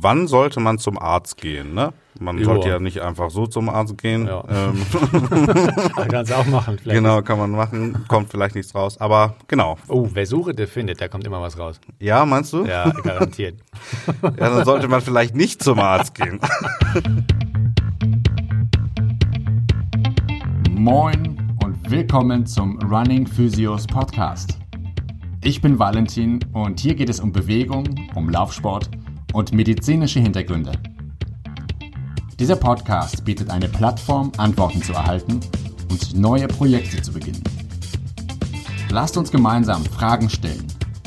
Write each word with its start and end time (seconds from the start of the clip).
wann 0.00 0.26
sollte 0.28 0.60
man 0.60 0.78
zum 0.78 0.98
Arzt 0.98 1.36
gehen? 1.38 1.74
Ne? 1.74 1.92
Man 2.20 2.38
Ja. 2.38 2.44
sollte 2.44 2.68
ja 2.68 2.78
nicht 2.78 3.00
einfach 3.00 3.30
so 3.30 3.46
zum 3.46 3.68
Arzt 3.68 3.98
gehen. 3.98 4.26
Ja. 4.26 4.44
Ähm, 4.48 4.82
Kannst 6.08 6.30
du 6.30 6.36
auch 6.36 6.46
machen. 6.46 6.78
Vielleicht. 6.78 6.96
genau, 6.98 7.22
kann 7.22 7.38
man 7.38 7.50
machen. 7.52 8.04
Kommt 8.08 8.30
vielleicht 8.30 8.54
nichts 8.54 8.74
raus. 8.74 8.98
Aber 9.00 9.34
genau. 9.46 9.76
Oh, 9.88 10.08
wer 10.12 10.26
suche, 10.26 10.54
der 10.54 10.68
findet, 10.68 11.00
da 11.00 11.08
kommt 11.08 11.24
immer 11.26 11.40
was 11.40 11.58
raus. 11.58 11.80
Ja, 11.98 12.24
meinst 12.26 12.52
du? 12.52 12.64
Ja, 12.64 12.90
garantiert. 12.90 13.60
Ja, 14.22 14.30
dann 14.30 14.64
sollte 14.64 14.88
man 14.88 15.00
vielleicht 15.00 15.34
nicht 15.34 15.62
zum 15.62 15.78
Arzt 15.78 16.14
gehen. 16.14 16.40
Moin 20.70 21.36
und 21.64 21.90
willkommen 21.90 22.46
zum 22.46 22.78
Running 22.82 23.26
Physios 23.26 23.86
Podcast. 23.86 24.58
Ich 25.44 25.60
bin 25.60 25.78
Valentin 25.78 26.40
und 26.52 26.80
hier 26.80 26.94
geht 26.94 27.08
es 27.08 27.20
um 27.20 27.32
Bewegung, 27.32 27.84
um 28.14 28.28
Laufsport 28.30 28.90
und 29.32 29.52
medizinische 29.52 30.20
Hintergründe. 30.20 30.72
Dieser 32.38 32.56
Podcast 32.56 33.24
bietet 33.24 33.50
eine 33.50 33.68
Plattform, 33.68 34.32
Antworten 34.36 34.82
zu 34.82 34.92
erhalten 34.92 35.40
und 35.90 36.14
neue 36.14 36.46
Projekte 36.46 37.02
zu 37.02 37.12
beginnen. 37.12 37.42
Lasst 38.90 39.16
uns 39.16 39.30
gemeinsam 39.30 39.84
Fragen 39.84 40.30
stellen. 40.30 40.64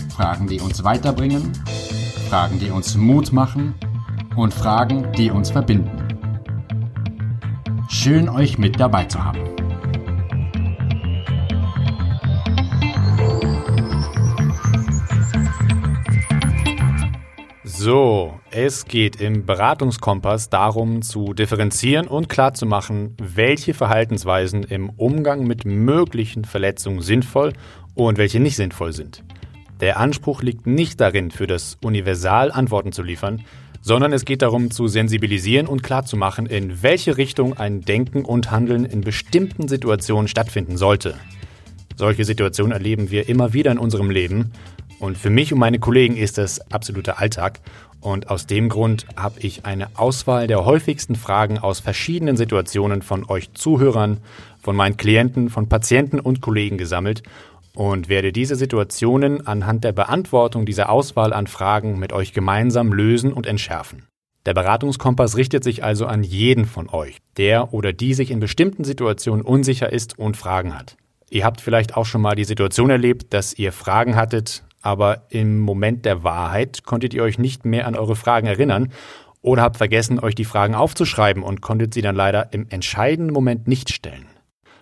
Fragen, 0.10 0.48
die 0.48 0.60
uns 0.60 0.84
weiterbringen, 0.84 1.54
Fragen, 2.30 2.60
die 2.60 2.70
uns 2.70 2.96
Mut 2.96 3.32
machen 3.32 3.74
und 4.36 4.54
Fragen, 4.54 5.12
die 5.14 5.32
uns 5.32 5.50
verbinden. 5.52 5.90
Schön 7.90 8.30
euch 8.30 8.58
mit 8.58 8.80
dabei 8.80 9.06
zu 9.06 9.24
haben. 9.24 9.61
So, 17.84 18.40
es 18.52 18.86
geht 18.86 19.20
im 19.20 19.48
Beratungskompass 19.48 20.52
darum 20.52 21.02
zu 21.02 21.34
differenzieren 21.34 22.08
und 22.08 22.30
klarzumachen, 22.30 23.18
welche 23.18 23.74
Verhaltensweisen 23.74 24.62
im 24.62 24.92
Umgang 24.92 25.48
mit 25.48 25.66
möglichen 25.66 26.46
Verletzungen 26.46 27.02
sinnvoll 27.02 27.54
und 27.96 28.20
welche 28.20 28.40
nicht 28.40 28.56
sinnvoll 28.56 28.94
sind. 28.94 29.24
Der 29.80 30.00
Anspruch 30.00 30.44
liegt 30.44 30.68
nicht 30.68 31.02
darin, 31.02 31.32
für 31.32 31.48
das 31.48 31.80
Universal 31.82 32.52
Antworten 32.52 32.92
zu 32.92 33.02
liefern, 33.02 33.46
sondern 33.82 34.14
es 34.14 34.26
geht 34.26 34.44
darum 34.44 34.70
zu 34.70 34.88
sensibilisieren 34.88 35.66
und 35.66 35.82
klarzumachen, 35.82 36.46
in 36.46 36.84
welche 36.84 37.18
Richtung 37.18 37.58
ein 37.58 37.82
Denken 37.82 38.26
und 38.26 38.52
Handeln 38.52 38.86
in 38.86 39.02
bestimmten 39.02 39.68
Situationen 39.68 40.28
stattfinden 40.28 40.78
sollte. 40.78 41.16
Solche 41.96 42.26
Situationen 42.26 42.74
erleben 42.74 43.12
wir 43.12 43.28
immer 43.28 43.54
wieder 43.54 43.72
in 43.72 43.78
unserem 43.78 44.12
Leben. 44.12 44.52
Und 45.02 45.18
für 45.18 45.32
mich 45.32 45.52
und 45.52 45.58
meine 45.58 45.80
Kollegen 45.80 46.16
ist 46.16 46.38
das 46.38 46.72
absoluter 46.72 47.20
Alltag. 47.20 47.60
Und 48.02 48.30
aus 48.30 48.46
dem 48.46 48.70
Grund 48.70 49.08
habe 49.16 49.40
ich 49.40 49.66
eine 49.66 49.88
Auswahl 49.96 50.46
der 50.46 50.64
häufigsten 50.64 51.16
Fragen 51.16 51.58
aus 51.58 51.80
verschiedenen 51.80 52.38
Situationen 52.38 53.02
von 53.02 53.28
euch 53.28 53.52
Zuhörern, 53.54 54.20
von 54.62 54.76
meinen 54.76 54.98
Klienten, 54.98 55.50
von 55.50 55.68
Patienten 55.68 56.20
und 56.20 56.42
Kollegen 56.42 56.78
gesammelt 56.78 57.24
und 57.74 58.10
werde 58.10 58.32
diese 58.32 58.56
Situationen 58.56 59.48
anhand 59.48 59.84
der 59.84 59.92
Beantwortung 59.92 60.68
dieser 60.68 60.92
Auswahl 60.92 61.34
an 61.34 61.48
Fragen 61.48 61.98
mit 61.98 62.14
euch 62.14 62.32
gemeinsam 62.32 62.94
lösen 62.94 63.34
und 63.34 63.48
entschärfen. 63.48 64.06
Der 64.46 64.54
Beratungskompass 64.54 65.36
richtet 65.36 65.64
sich 65.64 65.84
also 65.84 66.06
an 66.06 66.22
jeden 66.22 66.66
von 66.66 66.90
euch, 66.90 67.18
der 67.38 67.74
oder 67.74 67.92
die 67.92 68.14
sich 68.14 68.30
in 68.30 68.40
bestimmten 68.40 68.84
Situationen 68.84 69.44
unsicher 69.44 69.92
ist 69.92 70.20
und 70.20 70.38
Fragen 70.38 70.78
hat. 70.78 70.96
Ihr 71.32 71.44
habt 71.44 71.60
vielleicht 71.60 71.98
auch 71.98 72.06
schon 72.06 72.22
mal 72.22 72.36
die 72.36 72.44
Situation 72.44 72.92
erlebt, 72.92 73.34
dass 73.34 73.58
ihr 73.58 73.72
Fragen 73.72 74.16
hattet, 74.16 74.64
aber 74.82 75.24
im 75.30 75.60
Moment 75.60 76.06
der 76.06 76.24
Wahrheit 76.24 76.84
konntet 76.84 77.14
ihr 77.14 77.24
euch 77.24 77.38
nicht 77.38 77.66
mehr 77.66 77.88
an 77.88 77.96
eure 77.96 78.16
Fragen 78.16 78.48
erinnern 78.48 78.92
oder 79.42 79.62
habt 79.62 79.78
vergessen, 79.78 80.20
euch 80.20 80.36
die 80.36 80.46
Fragen 80.46 80.76
aufzuschreiben 80.76 81.44
und 81.44 81.62
konntet 81.62 81.94
sie 81.94 82.02
dann 82.02 82.16
leider 82.16 82.54
im 82.54 82.68
entscheidenden 82.70 83.34
Moment 83.34 83.68
nicht 83.68 83.92
stellen. 83.92 84.28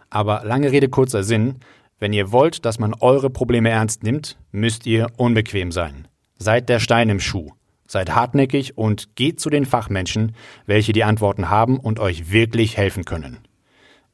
Aber 0.10 0.42
lange 0.44 0.72
Rede, 0.72 0.90
kurzer 0.90 1.24
Sinn, 1.24 1.60
wenn 2.00 2.14
ihr 2.14 2.32
wollt, 2.32 2.66
dass 2.66 2.80
man 2.80 2.94
eure 3.00 3.30
Probleme 3.30 3.70
ernst 3.70 4.04
nimmt, 4.04 4.38
müsst 4.52 4.86
ihr 4.86 5.08
unbequem 5.18 5.72
sein. 5.72 6.08
Seid 6.38 6.70
der 6.70 6.80
Stein 6.80 7.10
im 7.10 7.20
Schuh. 7.20 7.52
Seid 7.86 8.16
hartnäckig 8.16 8.78
und 8.78 9.16
geht 9.16 9.40
zu 9.40 9.50
den 9.50 9.66
Fachmenschen, 9.66 10.36
welche 10.66 10.94
die 10.94 11.04
Antworten 11.04 11.50
haben 11.50 11.80
und 11.80 12.00
euch 12.00 12.32
wirklich 12.32 12.78
helfen 12.78 13.04
können. 13.04 13.40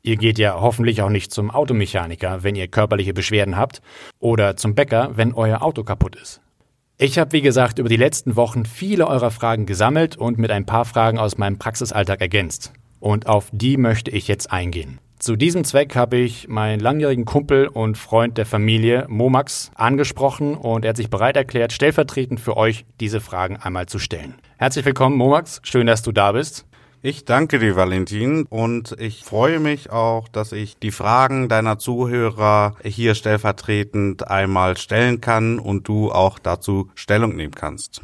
Ihr 0.05 0.17
geht 0.17 0.38
ja 0.38 0.61
hoffentlich 0.61 1.01
auch 1.01 1.09
nicht 1.09 1.31
zum 1.31 1.49
Automechaniker, 1.49 2.43
wenn 2.43 2.53
ihr 2.53 2.67
körperliche 2.67 3.16
Beschwerden 3.16 3.57
habt, 3.57 3.81
oder 4.19 4.55
zum 4.55 4.75
Bäcker, 4.75 5.13
wenn 5.16 5.33
euer 5.33 5.63
Auto 5.63 5.83
kaputt 5.83 6.16
ist. 6.16 6.41
Ich 6.99 7.17
habe, 7.17 7.31
wie 7.31 7.41
gesagt, 7.41 7.79
über 7.79 7.89
die 7.89 7.97
letzten 7.97 8.35
Wochen 8.35 8.66
viele 8.66 9.07
eurer 9.07 9.31
Fragen 9.31 9.66
gesammelt 9.66 10.16
und 10.16 10.38
mit 10.38 10.51
ein 10.51 10.67
paar 10.67 10.85
Fragen 10.85 11.17
aus 11.17 11.39
meinem 11.39 11.57
Praxisalltag 11.57 12.21
ergänzt. 12.21 12.71
Und 12.99 13.25
auf 13.25 13.49
die 13.51 13.77
möchte 13.77 14.11
ich 14.11 14.27
jetzt 14.27 14.51
eingehen. 14.51 14.99
Zu 15.17 15.35
diesem 15.35 15.63
Zweck 15.63 15.95
habe 15.95 16.17
ich 16.17 16.47
meinen 16.47 16.79
langjährigen 16.79 17.25
Kumpel 17.25 17.67
und 17.67 17.97
Freund 17.97 18.37
der 18.37 18.45
Familie, 18.45 19.07
Momax, 19.09 19.72
angesprochen 19.73 20.53
und 20.53 20.85
er 20.85 20.89
hat 20.89 20.97
sich 20.97 21.09
bereit 21.09 21.35
erklärt, 21.35 21.73
stellvertretend 21.73 22.39
für 22.39 22.57
euch 22.57 22.85
diese 22.99 23.22
Fragen 23.22 23.57
einmal 23.57 23.87
zu 23.87 23.97
stellen. 23.97 24.35
Herzlich 24.57 24.85
willkommen, 24.85 25.17
Momax. 25.17 25.61
Schön, 25.63 25.87
dass 25.87 26.03
du 26.03 26.11
da 26.11 26.33
bist. 26.33 26.67
Ich 27.07 27.23
danke 27.23 27.59
dir, 27.59 27.75
Valentin, 27.75 28.47
und 28.49 28.95
ich 28.99 29.23
freue 29.23 29.59
mich 29.59 29.91
auch, 29.91 30.27
dass 30.27 30.51
ich 30.51 30.79
die 30.79 30.89
Fragen 30.89 31.49
deiner 31.49 31.77
Zuhörer 31.77 32.77
hier 32.83 33.13
stellvertretend 33.13 34.27
einmal 34.27 34.75
stellen 34.75 35.21
kann 35.21 35.59
und 35.59 35.88
du 35.88 36.11
auch 36.11 36.39
dazu 36.39 36.89
Stellung 36.95 37.35
nehmen 37.35 37.53
kannst. 37.53 38.01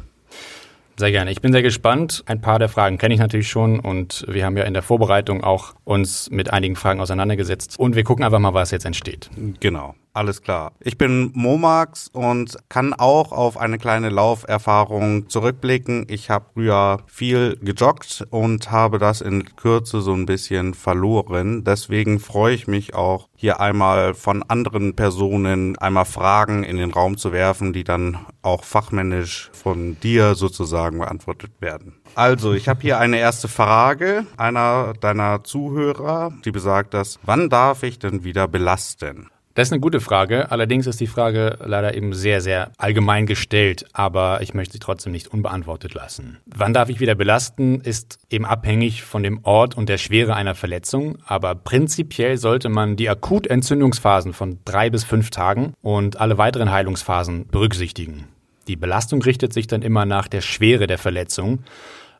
Sehr 0.96 1.10
gerne. 1.10 1.32
Ich 1.32 1.40
bin 1.40 1.50
sehr 1.50 1.62
gespannt. 1.62 2.22
Ein 2.26 2.40
paar 2.40 2.60
der 2.60 2.68
Fragen 2.68 2.96
kenne 2.96 3.12
ich 3.12 3.18
natürlich 3.18 3.48
schon 3.48 3.80
und 3.80 4.24
wir 4.28 4.44
haben 4.44 4.56
ja 4.56 4.62
in 4.62 4.72
der 4.72 4.84
Vorbereitung 4.84 5.42
auch 5.42 5.74
uns 5.82 6.30
mit 6.30 6.52
einigen 6.52 6.76
Fragen 6.76 7.00
auseinandergesetzt 7.00 7.80
und 7.80 7.96
wir 7.96 8.04
gucken 8.04 8.24
einfach 8.24 8.38
mal, 8.38 8.54
was 8.54 8.70
jetzt 8.70 8.84
entsteht. 8.84 9.30
Genau, 9.58 9.96
alles 10.14 10.42
klar. 10.42 10.72
Ich 10.80 10.98
bin 10.98 11.30
Momax 11.34 12.08
und 12.12 12.58
kann 12.68 12.92
auch 12.92 13.32
auf 13.32 13.56
eine 13.56 13.78
kleine 13.78 14.10
Lauferfahrung 14.10 15.28
zurückblicken. 15.28 16.06
Ich 16.08 16.30
habe 16.30 16.46
früher 16.52 16.98
viel 17.06 17.56
gejoggt 17.62 18.26
und 18.30 18.70
habe 18.70 18.98
das 18.98 19.20
in 19.20 19.56
Kürze 19.56 20.00
so 20.00 20.12
ein 20.12 20.26
bisschen 20.26 20.74
verloren. 20.74 21.64
Deswegen 21.64 22.20
freue 22.20 22.54
ich 22.54 22.66
mich 22.66 22.94
auch, 22.94 23.28
hier 23.34 23.60
einmal 23.60 24.14
von 24.14 24.42
anderen 24.42 24.94
Personen 24.94 25.76
einmal 25.78 26.04
Fragen 26.04 26.62
in 26.62 26.76
den 26.76 26.92
Raum 26.92 27.16
zu 27.16 27.32
werfen, 27.32 27.72
die 27.72 27.84
dann 27.84 28.18
auch 28.42 28.64
fachmännisch 28.64 29.50
von 29.52 29.98
dir 30.00 30.34
sozusagen 30.34 30.98
beantwortet 30.98 31.52
werden. 31.60 31.94
Also, 32.14 32.52
ich 32.52 32.68
habe 32.68 32.82
hier 32.82 32.98
eine 32.98 33.18
erste 33.18 33.48
Frage 33.48 34.26
einer 34.36 34.92
deiner 35.00 35.42
Zuhörer, 35.44 36.32
die 36.44 36.52
besagt 36.52 36.92
das, 36.92 37.18
wann 37.22 37.48
darf 37.48 37.82
ich 37.82 37.98
denn 37.98 38.22
wieder 38.22 38.46
belasten? 38.46 39.31
Das 39.54 39.68
ist 39.68 39.72
eine 39.72 39.80
gute 39.80 40.00
Frage. 40.00 40.50
Allerdings 40.50 40.86
ist 40.86 41.00
die 41.00 41.06
Frage 41.06 41.58
leider 41.62 41.94
eben 41.94 42.14
sehr, 42.14 42.40
sehr 42.40 42.72
allgemein 42.78 43.26
gestellt, 43.26 43.84
aber 43.92 44.40
ich 44.40 44.54
möchte 44.54 44.72
sie 44.72 44.78
trotzdem 44.78 45.12
nicht 45.12 45.28
unbeantwortet 45.28 45.92
lassen. 45.92 46.38
Wann 46.46 46.72
darf 46.72 46.88
ich 46.88 47.00
wieder 47.00 47.14
belasten, 47.14 47.80
ist 47.82 48.18
eben 48.30 48.46
abhängig 48.46 49.02
von 49.02 49.22
dem 49.22 49.40
Ort 49.44 49.76
und 49.76 49.90
der 49.90 49.98
Schwere 49.98 50.34
einer 50.34 50.54
Verletzung, 50.54 51.18
aber 51.26 51.54
prinzipiell 51.54 52.38
sollte 52.38 52.70
man 52.70 52.96
die 52.96 53.10
Akutentzündungsphasen 53.10 54.32
von 54.32 54.58
drei 54.64 54.88
bis 54.88 55.04
fünf 55.04 55.28
Tagen 55.28 55.74
und 55.82 56.18
alle 56.18 56.38
weiteren 56.38 56.70
Heilungsphasen 56.70 57.48
berücksichtigen. 57.48 58.28
Die 58.68 58.76
Belastung 58.76 59.20
richtet 59.22 59.52
sich 59.52 59.66
dann 59.66 59.82
immer 59.82 60.06
nach 60.06 60.28
der 60.28 60.40
Schwere 60.40 60.86
der 60.86 60.98
Verletzung. 60.98 61.64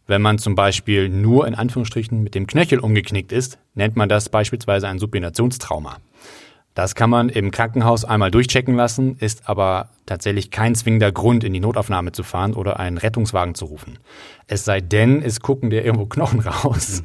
Wenn 0.07 0.21
man 0.21 0.39
zum 0.39 0.55
Beispiel 0.55 1.09
nur 1.09 1.47
in 1.47 1.55
Anführungsstrichen 1.55 2.23
mit 2.23 2.35
dem 2.35 2.47
Knöchel 2.47 2.81
umgeknickt 2.81 3.33
ist, 3.33 3.59
nennt 3.75 3.97
man 3.97 4.09
das 4.09 4.29
beispielsweise 4.29 4.89
ein 4.89 4.99
Supinationstrauma. 4.99 5.99
Das 6.75 6.95
kann 6.95 7.11
man 7.11 7.29
im 7.29 7.51
Krankenhaus 7.51 8.05
einmal 8.05 8.31
durchchecken 8.31 8.75
lassen, 8.75 9.17
ist 9.19 9.49
aber 9.49 9.91
tatsächlich 10.07 10.51
kein 10.51 10.75
zwingender 10.75 11.13
Grund, 11.13 11.45
in 11.45 11.53
die 11.53 11.61
Notaufnahme 11.61 12.13
zu 12.13 12.23
fahren 12.23 12.55
oder 12.55 12.81
einen 12.81 12.97
Rettungswagen 12.97 13.55
zu 13.55 13.67
rufen. 13.67 13.99
Es 14.47 14.65
sei 14.65 14.81
denn, 14.81 15.23
es 15.23 15.41
gucken 15.41 15.71
dir 15.71 15.85
irgendwo 15.85 16.07
Knochen 16.07 16.41
raus. 16.41 17.03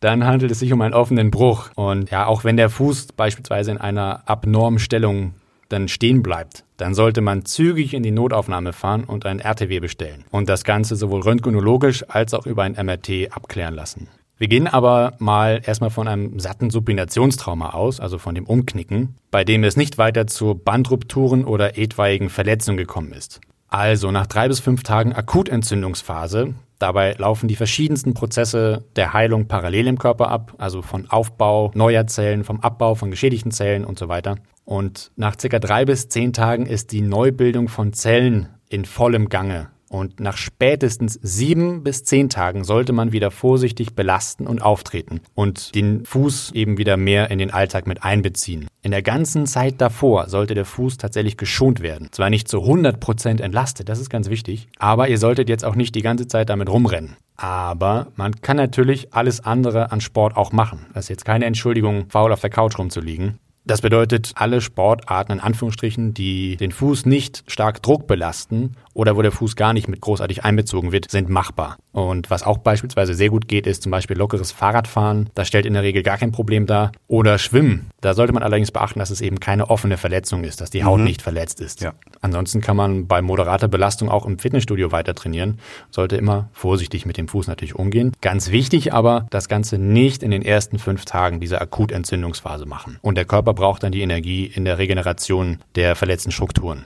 Dann 0.00 0.24
handelt 0.24 0.50
es 0.50 0.58
sich 0.58 0.72
um 0.72 0.80
einen 0.82 0.94
offenen 0.94 1.30
Bruch. 1.30 1.70
Und 1.74 2.10
ja, 2.10 2.26
auch 2.26 2.44
wenn 2.44 2.56
der 2.56 2.70
Fuß 2.70 3.12
beispielsweise 3.16 3.70
in 3.70 3.78
einer 3.78 4.22
abnormen 4.26 4.78
Stellung 4.78 5.34
dann 5.70 5.88
stehen 5.88 6.22
bleibt, 6.22 6.64
dann 6.76 6.94
sollte 6.94 7.20
man 7.20 7.44
zügig 7.46 7.94
in 7.94 8.02
die 8.02 8.10
Notaufnahme 8.10 8.72
fahren 8.72 9.04
und 9.04 9.26
ein 9.26 9.40
RTW 9.40 9.80
bestellen 9.80 10.24
und 10.30 10.48
das 10.48 10.62
Ganze 10.62 10.94
sowohl 10.94 11.22
röntgenologisch 11.22 12.04
als 12.08 12.34
auch 12.34 12.46
über 12.46 12.62
ein 12.62 12.72
MRT 12.72 13.32
abklären 13.32 13.74
lassen. 13.74 14.08
Wir 14.36 14.48
gehen 14.48 14.66
aber 14.66 15.14
mal 15.18 15.60
erstmal 15.64 15.90
von 15.90 16.08
einem 16.08 16.40
satten 16.40 16.70
Supinationstrauma 16.70 17.70
aus, 17.70 18.00
also 18.00 18.18
von 18.18 18.34
dem 18.34 18.46
Umknicken, 18.46 19.14
bei 19.30 19.44
dem 19.44 19.62
es 19.62 19.76
nicht 19.76 19.96
weiter 19.96 20.26
zu 20.26 20.54
Bandrupturen 20.54 21.44
oder 21.44 21.78
etwaigen 21.78 22.30
Verletzungen 22.30 22.76
gekommen 22.76 23.12
ist. 23.12 23.40
Also 23.68 24.10
nach 24.10 24.26
drei 24.26 24.48
bis 24.48 24.60
fünf 24.60 24.82
Tagen 24.82 25.12
Akutentzündungsphase. 25.12 26.54
Dabei 26.80 27.14
laufen 27.14 27.46
die 27.48 27.56
verschiedensten 27.56 28.14
Prozesse 28.14 28.84
der 28.96 29.12
Heilung 29.12 29.46
parallel 29.46 29.86
im 29.86 29.98
Körper 29.98 30.28
ab, 30.28 30.54
also 30.58 30.82
von 30.82 31.08
Aufbau 31.08 31.70
neuer 31.74 32.06
Zellen, 32.08 32.42
vom 32.44 32.60
Abbau 32.60 32.96
von 32.96 33.10
geschädigten 33.10 33.52
Zellen 33.52 33.84
und 33.84 33.98
so 33.98 34.08
weiter. 34.08 34.36
Und 34.64 35.12
nach 35.16 35.36
circa 35.40 35.60
drei 35.60 35.84
bis 35.84 36.08
zehn 36.08 36.32
Tagen 36.32 36.66
ist 36.66 36.90
die 36.90 37.02
Neubildung 37.02 37.68
von 37.68 37.92
Zellen 37.92 38.48
in 38.68 38.84
vollem 38.84 39.28
Gange 39.28 39.68
Und 39.94 40.18
nach 40.18 40.36
spätestens 40.36 41.20
sieben 41.22 41.84
bis 41.84 42.02
zehn 42.02 42.28
Tagen 42.28 42.64
sollte 42.64 42.92
man 42.92 43.12
wieder 43.12 43.30
vorsichtig 43.30 43.94
belasten 43.94 44.48
und 44.48 44.60
auftreten 44.60 45.20
und 45.36 45.72
den 45.76 46.04
Fuß 46.04 46.50
eben 46.50 46.78
wieder 46.78 46.96
mehr 46.96 47.30
in 47.30 47.38
den 47.38 47.52
Alltag 47.52 47.86
mit 47.86 48.02
einbeziehen. 48.02 48.66
In 48.82 48.90
der 48.90 49.02
ganzen 49.02 49.46
Zeit 49.46 49.80
davor 49.80 50.28
sollte 50.28 50.54
der 50.54 50.64
Fuß 50.64 50.98
tatsächlich 50.98 51.36
geschont 51.36 51.80
werden. 51.80 52.08
Zwar 52.10 52.28
nicht 52.28 52.48
zu 52.48 52.58
100% 52.58 53.40
entlastet, 53.40 53.88
das 53.88 54.00
ist 54.00 54.10
ganz 54.10 54.28
wichtig, 54.28 54.66
aber 54.80 55.08
ihr 55.08 55.18
solltet 55.18 55.48
jetzt 55.48 55.64
auch 55.64 55.76
nicht 55.76 55.94
die 55.94 56.02
ganze 56.02 56.26
Zeit 56.26 56.50
damit 56.50 56.68
rumrennen. 56.68 57.16
Aber 57.36 58.08
man 58.16 58.34
kann 58.40 58.56
natürlich 58.56 59.14
alles 59.14 59.44
andere 59.44 59.92
an 59.92 60.00
Sport 60.00 60.36
auch 60.36 60.50
machen. 60.50 60.86
Das 60.92 61.04
ist 61.04 61.10
jetzt 61.10 61.24
keine 61.24 61.44
Entschuldigung, 61.44 62.06
faul 62.08 62.32
auf 62.32 62.40
der 62.40 62.50
Couch 62.50 62.76
rumzuliegen. 62.80 63.38
Das 63.66 63.80
bedeutet, 63.80 64.32
alle 64.34 64.60
Sportarten 64.60 65.32
in 65.32 65.40
Anführungsstrichen, 65.40 66.12
die 66.12 66.58
den 66.58 66.70
Fuß 66.70 67.06
nicht 67.06 67.44
stark 67.46 67.82
Druck 67.82 68.06
belasten 68.06 68.72
oder 68.94 69.16
wo 69.16 69.22
der 69.22 69.32
Fuß 69.32 69.56
gar 69.56 69.72
nicht 69.72 69.88
mit 69.88 70.00
großartig 70.00 70.44
einbezogen 70.44 70.92
wird, 70.92 71.10
sind 71.10 71.28
machbar. 71.28 71.76
Und 71.92 72.30
was 72.30 72.42
auch 72.42 72.58
beispielsweise 72.58 73.14
sehr 73.14 73.28
gut 73.28 73.48
geht, 73.48 73.66
ist 73.66 73.82
zum 73.82 73.92
Beispiel 73.92 74.16
lockeres 74.16 74.52
Fahrradfahren. 74.52 75.30
Das 75.34 75.48
stellt 75.48 75.66
in 75.66 75.74
der 75.74 75.82
Regel 75.82 76.02
gar 76.02 76.16
kein 76.16 76.32
Problem 76.32 76.66
dar. 76.66 76.92
Oder 77.06 77.38
Schwimmen. 77.38 77.90
Da 78.00 78.14
sollte 78.14 78.32
man 78.32 78.42
allerdings 78.42 78.72
beachten, 78.72 78.98
dass 78.98 79.10
es 79.10 79.20
eben 79.20 79.40
keine 79.40 79.70
offene 79.70 79.96
Verletzung 79.96 80.44
ist, 80.44 80.60
dass 80.60 80.70
die 80.70 80.84
Haut 80.84 80.98
mhm. 80.98 81.04
nicht 81.04 81.22
verletzt 81.22 81.60
ist. 81.60 81.82
Ja. 81.82 81.92
Ansonsten 82.20 82.60
kann 82.60 82.76
man 82.76 83.06
bei 83.06 83.20
moderater 83.22 83.68
Belastung 83.68 84.08
auch 84.08 84.26
im 84.26 84.38
Fitnessstudio 84.38 84.92
weiter 84.92 85.14
trainieren. 85.14 85.58
Sollte 85.90 86.16
immer 86.16 86.48
vorsichtig 86.52 87.06
mit 87.06 87.16
dem 87.16 87.28
Fuß 87.28 87.46
natürlich 87.46 87.74
umgehen. 87.74 88.12
Ganz 88.20 88.50
wichtig 88.50 88.92
aber, 88.92 89.26
das 89.30 89.48
Ganze 89.48 89.78
nicht 89.78 90.22
in 90.22 90.30
den 90.30 90.42
ersten 90.42 90.78
fünf 90.78 91.04
Tagen 91.04 91.40
dieser 91.40 91.60
Akutentzündungsphase 91.60 92.66
machen. 92.66 92.98
Und 93.02 93.16
der 93.16 93.24
Körper 93.24 93.54
braucht 93.54 93.82
dann 93.82 93.92
die 93.92 94.02
Energie 94.02 94.46
in 94.46 94.64
der 94.64 94.78
Regeneration 94.78 95.58
der 95.74 95.96
verletzten 95.96 96.30
Strukturen. 96.30 96.84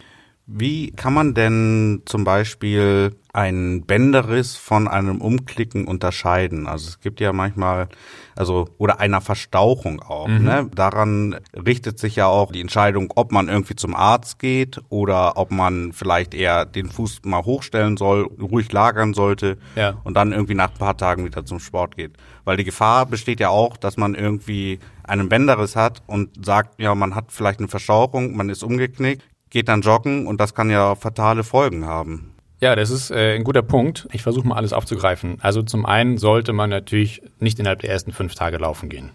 Wie 0.51 0.93
kann 0.93 1.13
man 1.13 1.35
denn 1.35 2.01
zum 2.07 2.25
Beispiel 2.25 3.15
einen 3.35 3.85
Bänderriss 3.85 4.57
von 4.57 4.89
einem 4.89 5.21
Umklicken 5.21 5.87
unterscheiden? 5.87 6.67
Also 6.67 6.89
es 6.89 7.01
gibt 7.01 7.21
ja 7.21 7.35
manchmal, 7.35 7.91
also 8.35 8.67
oder 8.79 8.99
einer 8.99 9.21
Verstauchung 9.21 10.01
auch. 10.01 10.27
Mhm. 10.27 10.45
Ne? 10.45 10.71
Daran 10.75 11.37
richtet 11.53 11.99
sich 11.99 12.17
ja 12.17 12.29
auch 12.29 12.51
die 12.51 12.63
Entscheidung, 12.63 13.13
ob 13.15 13.31
man 13.31 13.51
irgendwie 13.51 13.77
zum 13.77 13.95
Arzt 13.95 14.39
geht 14.39 14.81
oder 14.89 15.37
ob 15.37 15.51
man 15.51 15.93
vielleicht 15.93 16.33
eher 16.33 16.65
den 16.65 16.89
Fuß 16.89 17.21
mal 17.27 17.45
hochstellen 17.45 17.99
soll, 17.99 18.23
ruhig 18.41 18.73
lagern 18.73 19.13
sollte 19.13 19.59
ja. 19.77 19.99
und 20.05 20.15
dann 20.15 20.33
irgendwie 20.33 20.55
nach 20.55 20.71
ein 20.71 20.79
paar 20.79 20.97
Tagen 20.97 21.27
wieder 21.27 21.45
zum 21.45 21.61
Sport 21.61 21.95
geht. 21.99 22.17
Weil 22.47 22.57
die 22.57 22.65
Gefahr 22.65 23.05
besteht 23.05 23.39
ja 23.39 23.51
auch, 23.51 23.77
dass 23.77 23.99
man 23.99 24.15
irgendwie 24.15 24.79
einen 25.05 25.29
Bänderriss 25.29 25.77
hat 25.77 26.03
und 26.07 26.43
sagt, 26.43 26.81
ja, 26.81 26.95
man 26.95 27.15
hat 27.15 27.33
vielleicht 27.33 27.59
eine 27.59 27.69
Verstauchung, 27.69 28.35
man 28.35 28.49
ist 28.49 28.63
umgeknickt, 28.63 29.23
geht 29.51 29.69
dann 29.69 29.81
joggen 29.81 30.27
und 30.27 30.41
das 30.41 30.55
kann 30.55 30.71
ja 30.71 30.95
fatale 30.95 31.45
Folgen 31.45 31.87
haben. 31.87 32.35
Ja, 32.61 32.75
das 32.75 32.91
ist 32.91 33.11
äh, 33.11 33.37
ein 33.37 33.45
guter 33.45 33.63
Punkt. 33.63 34.09
Ich 34.13 34.23
versuche 34.23 34.47
mal 34.47 34.57
alles 34.57 34.73
aufzugreifen. 34.73 35.39
Also 35.41 35.63
zum 35.63 35.87
einen 35.87 36.19
sollte 36.19 36.53
man 36.53 36.71
natürlich 36.71 37.23
nicht 37.39 37.59
innerhalb 37.59 37.81
der 37.81 37.91
ersten 37.91 38.13
fünf 38.13 38.35
Tage 38.35 38.59
laufen 38.59 38.89
gehen. 38.89 39.11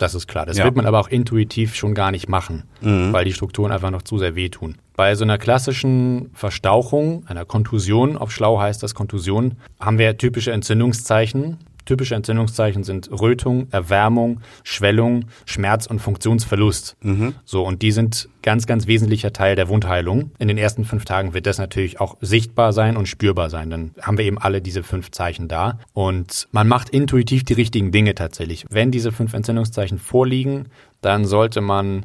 Das 0.00 0.14
ist 0.14 0.26
klar. 0.26 0.46
Das 0.46 0.56
ja. 0.56 0.64
wird 0.64 0.76
man 0.76 0.86
aber 0.86 0.98
auch 0.98 1.08
intuitiv 1.08 1.74
schon 1.74 1.94
gar 1.94 2.10
nicht 2.10 2.28
machen, 2.28 2.64
mhm. 2.80 3.12
weil 3.12 3.26
die 3.26 3.34
Strukturen 3.34 3.70
einfach 3.70 3.90
noch 3.90 4.02
zu 4.02 4.16
sehr 4.16 4.34
wehtun. 4.34 4.76
Bei 4.96 5.14
so 5.14 5.24
einer 5.24 5.36
klassischen 5.36 6.30
Verstauchung, 6.32 7.24
einer 7.26 7.44
Kontusion, 7.44 8.16
auf 8.16 8.32
Schlau 8.32 8.58
heißt 8.58 8.82
das 8.82 8.94
Kontusion, 8.94 9.56
haben 9.78 9.98
wir 9.98 10.16
typische 10.16 10.52
Entzündungszeichen. 10.52 11.58
Typische 11.90 12.14
Entzündungszeichen 12.14 12.84
sind 12.84 13.10
Rötung, 13.10 13.66
Erwärmung, 13.72 14.42
Schwellung, 14.62 15.24
Schmerz 15.44 15.86
und 15.86 15.98
Funktionsverlust. 15.98 16.96
Mhm. 17.02 17.34
So, 17.44 17.64
und 17.64 17.82
die 17.82 17.90
sind 17.90 18.28
ganz, 18.42 18.68
ganz 18.68 18.86
wesentlicher 18.86 19.32
Teil 19.32 19.56
der 19.56 19.68
Wundheilung. 19.68 20.30
In 20.38 20.46
den 20.46 20.56
ersten 20.56 20.84
fünf 20.84 21.04
Tagen 21.04 21.34
wird 21.34 21.46
das 21.46 21.58
natürlich 21.58 21.98
auch 21.98 22.16
sichtbar 22.20 22.72
sein 22.72 22.96
und 22.96 23.08
spürbar 23.08 23.50
sein. 23.50 23.70
Dann 23.70 23.90
haben 24.00 24.18
wir 24.18 24.24
eben 24.24 24.38
alle 24.38 24.62
diese 24.62 24.84
fünf 24.84 25.10
Zeichen 25.10 25.48
da. 25.48 25.80
Und 25.92 26.46
man 26.52 26.68
macht 26.68 26.90
intuitiv 26.90 27.42
die 27.42 27.54
richtigen 27.54 27.90
Dinge 27.90 28.14
tatsächlich. 28.14 28.66
Wenn 28.70 28.92
diese 28.92 29.10
fünf 29.10 29.34
Entzündungszeichen 29.34 29.98
vorliegen, 29.98 30.66
dann 31.00 31.24
sollte 31.24 31.60
man 31.60 32.04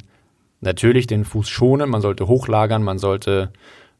natürlich 0.61 1.05
den 1.05 1.25
Fuß 1.25 1.47
schonen, 1.47 1.91
man 1.91 2.01
sollte 2.01 2.27
hochlagern, 2.27 2.81
man 2.81 2.97
sollte 2.97 3.51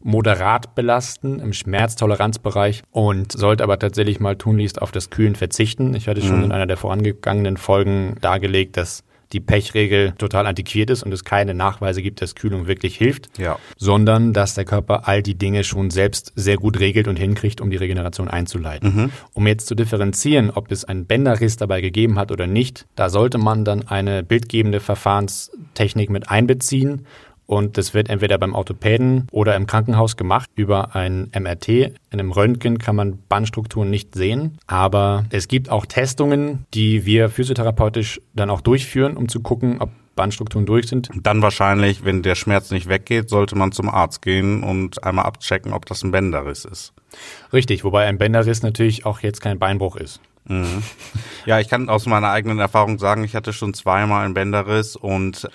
moderat 0.06 0.76
belasten 0.76 1.40
im 1.40 1.52
Schmerztoleranzbereich 1.52 2.84
und 2.92 3.32
sollte 3.32 3.64
aber 3.64 3.80
tatsächlich 3.80 4.20
mal 4.20 4.36
tunlichst 4.36 4.80
auf 4.80 4.92
das 4.92 5.10
Kühlen 5.10 5.34
verzichten. 5.34 5.96
Ich 5.96 6.08
hatte 6.08 6.22
schon 6.22 6.38
mhm. 6.38 6.44
in 6.46 6.52
einer 6.52 6.68
der 6.68 6.78
vorangegangenen 6.78 7.58
Folgen 7.58 8.16
dargelegt, 8.22 8.78
dass 8.78 9.04
die 9.34 9.40
Pechregel 9.40 10.14
total 10.20 10.46
antiquiert 10.46 10.92
ist 10.92 11.02
und 11.02 11.12
es 11.12 11.24
keine 11.24 11.56
Nachweise 11.56 12.04
gibt, 12.04 12.22
dass 12.22 12.36
Kühlung 12.36 12.68
wirklich 12.68 12.96
hilft, 12.96 13.40
ja. 13.40 13.58
sondern 13.78 14.32
dass 14.32 14.54
der 14.54 14.66
Körper 14.66 15.08
all 15.08 15.24
die 15.24 15.36
Dinge 15.36 15.64
schon 15.64 15.90
selbst 15.90 16.32
sehr 16.36 16.58
gut 16.58 16.80
regelt 16.80 17.08
und 17.08 17.18
hinkriegt, 17.18 17.60
um 17.60 17.72
die 17.72 17.78
Regeneration 17.78 18.28
einzuleiten. 18.28 18.96
Mhm. 18.96 19.12
Um 19.34 19.48
jetzt 19.48 19.66
zu 19.66 19.74
differenzieren, 19.74 20.52
ob 20.52 20.72
es 20.72 20.86
einen 20.86 21.08
Bänderriss 21.08 21.58
dabei 21.58 21.82
gegeben 21.82 22.20
hat 22.20 22.32
oder 22.32 22.46
nicht, 22.46 22.86
da 22.96 23.10
sollte 23.10 23.40
man 23.40 23.66
dann 23.66 23.88
eine 23.88 24.22
bildgebende 24.22 24.80
Verfahrenstechnik 24.80 26.12
mit 26.12 26.30
einbeziehen 26.30 27.08
und 27.48 27.78
das 27.78 27.94
wird 27.94 28.10
entweder 28.10 28.38
beim 28.38 28.54
Orthopäden 28.54 29.28
oder 29.32 29.56
im 29.56 29.68
Krankenhaus 29.68 30.18
gemacht 30.18 30.50
über 30.56 30.96
ein 30.96 31.32
MRT. 31.38 31.68
In 31.70 31.94
einem 32.12 32.32
Röntgen 32.32 32.78
kann 32.78 32.96
man 32.96 33.20
Bandstrukturen 33.30 33.90
nicht 33.90 34.16
sehen, 34.16 34.58
aber 34.68 35.26
es 35.30 35.48
gibt 35.48 35.70
auch 35.70 35.86
Testungen, 35.86 36.66
die 36.74 37.06
wir 37.06 37.30
physiotherapeutisch 37.30 38.22
dann 38.34 38.50
auch 38.50 38.62
durchführen, 38.62 39.18
um 39.18 39.30
zu 39.30 39.42
gucken, 39.42 39.78
ob 39.80 39.90
Bandstrukturen 40.16 40.66
durch 40.66 40.88
sind. 40.88 41.10
Dann 41.14 41.42
wahrscheinlich, 41.42 42.06
wenn 42.06 42.24
der 42.24 42.36
Schmerz 42.36 42.72
nicht 42.72 42.88
weggeht, 42.88 43.30
sollte 43.30 43.56
man 43.56 43.72
zum 43.72 43.90
Arzt 43.90 44.22
gehen 44.22 44.64
und 44.64 45.04
einmal 45.04 45.26
abchecken, 45.26 45.74
ob 45.74 45.86
das 45.86 46.04
ein 46.04 46.12
Bänderriss 46.12 46.66
ist. 46.66 46.94
Richtig, 47.54 47.84
wobei 47.84 48.06
ein 48.06 48.18
Bänderriss 48.18 48.64
natürlich 48.64 49.06
auch 49.06 49.20
jetzt 49.20 49.42
kein 49.42 49.60
Beinbruch 49.60 49.98
ist. 49.98 50.22
Mhm. 50.48 50.84
Ja, 51.46 51.60
ich 51.60 51.68
kann 51.68 51.90
aus 51.90 52.06
meiner 52.06 52.30
eigenen 52.30 52.60
Erfahrung 52.60 52.98
sagen, 52.98 53.24
ich 53.24 53.36
hatte 53.36 53.52
schon 53.52 53.74
zweimal 53.74 54.26
einen 54.26 54.34
Bänderriss 54.34 54.96
und 54.96 55.50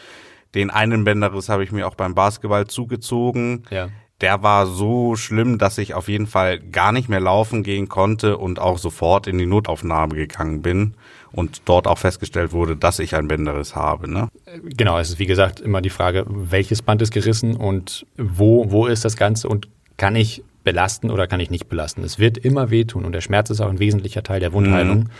den 0.54 0.70
einen 0.70 1.04
Bänderriss 1.04 1.48
habe 1.48 1.64
ich 1.64 1.72
mir 1.72 1.86
auch 1.86 1.94
beim 1.94 2.14
Basketball 2.14 2.66
zugezogen. 2.66 3.64
Ja. 3.70 3.88
Der 4.20 4.42
war 4.42 4.66
so 4.66 5.16
schlimm, 5.16 5.56
dass 5.56 5.78
ich 5.78 5.94
auf 5.94 6.08
jeden 6.08 6.26
Fall 6.26 6.60
gar 6.60 6.92
nicht 6.92 7.08
mehr 7.08 7.20
laufen 7.20 7.62
gehen 7.62 7.88
konnte 7.88 8.36
und 8.36 8.58
auch 8.58 8.76
sofort 8.76 9.26
in 9.26 9.38
die 9.38 9.46
Notaufnahme 9.46 10.14
gegangen 10.14 10.60
bin 10.60 10.94
und 11.32 11.62
dort 11.64 11.86
auch 11.86 11.96
festgestellt 11.96 12.52
wurde, 12.52 12.76
dass 12.76 12.98
ich 12.98 13.14
ein 13.14 13.28
Bänderriss 13.28 13.74
habe. 13.74 14.10
Ne? 14.10 14.28
Genau, 14.62 14.98
es 14.98 15.10
ist 15.10 15.18
wie 15.18 15.26
gesagt 15.26 15.60
immer 15.60 15.80
die 15.80 15.90
Frage, 15.90 16.26
welches 16.28 16.82
Band 16.82 17.00
ist 17.00 17.12
gerissen 17.12 17.56
und 17.56 18.04
wo, 18.18 18.70
wo 18.70 18.86
ist 18.86 19.06
das 19.06 19.16
Ganze 19.16 19.48
und 19.48 19.68
kann 19.96 20.16
ich 20.16 20.42
belasten 20.64 21.10
oder 21.10 21.26
kann 21.26 21.40
ich 21.40 21.50
nicht 21.50 21.68
belasten. 21.68 22.02
Es 22.04 22.18
wird 22.18 22.38
immer 22.38 22.70
wehtun 22.70 23.04
und 23.04 23.12
der 23.12 23.20
Schmerz 23.20 23.50
ist 23.50 23.60
auch 23.60 23.68
ein 23.68 23.78
wesentlicher 23.78 24.22
Teil 24.22 24.40
der 24.40 24.52
Wundheilung. 24.52 24.98
Mhm. 24.98 25.10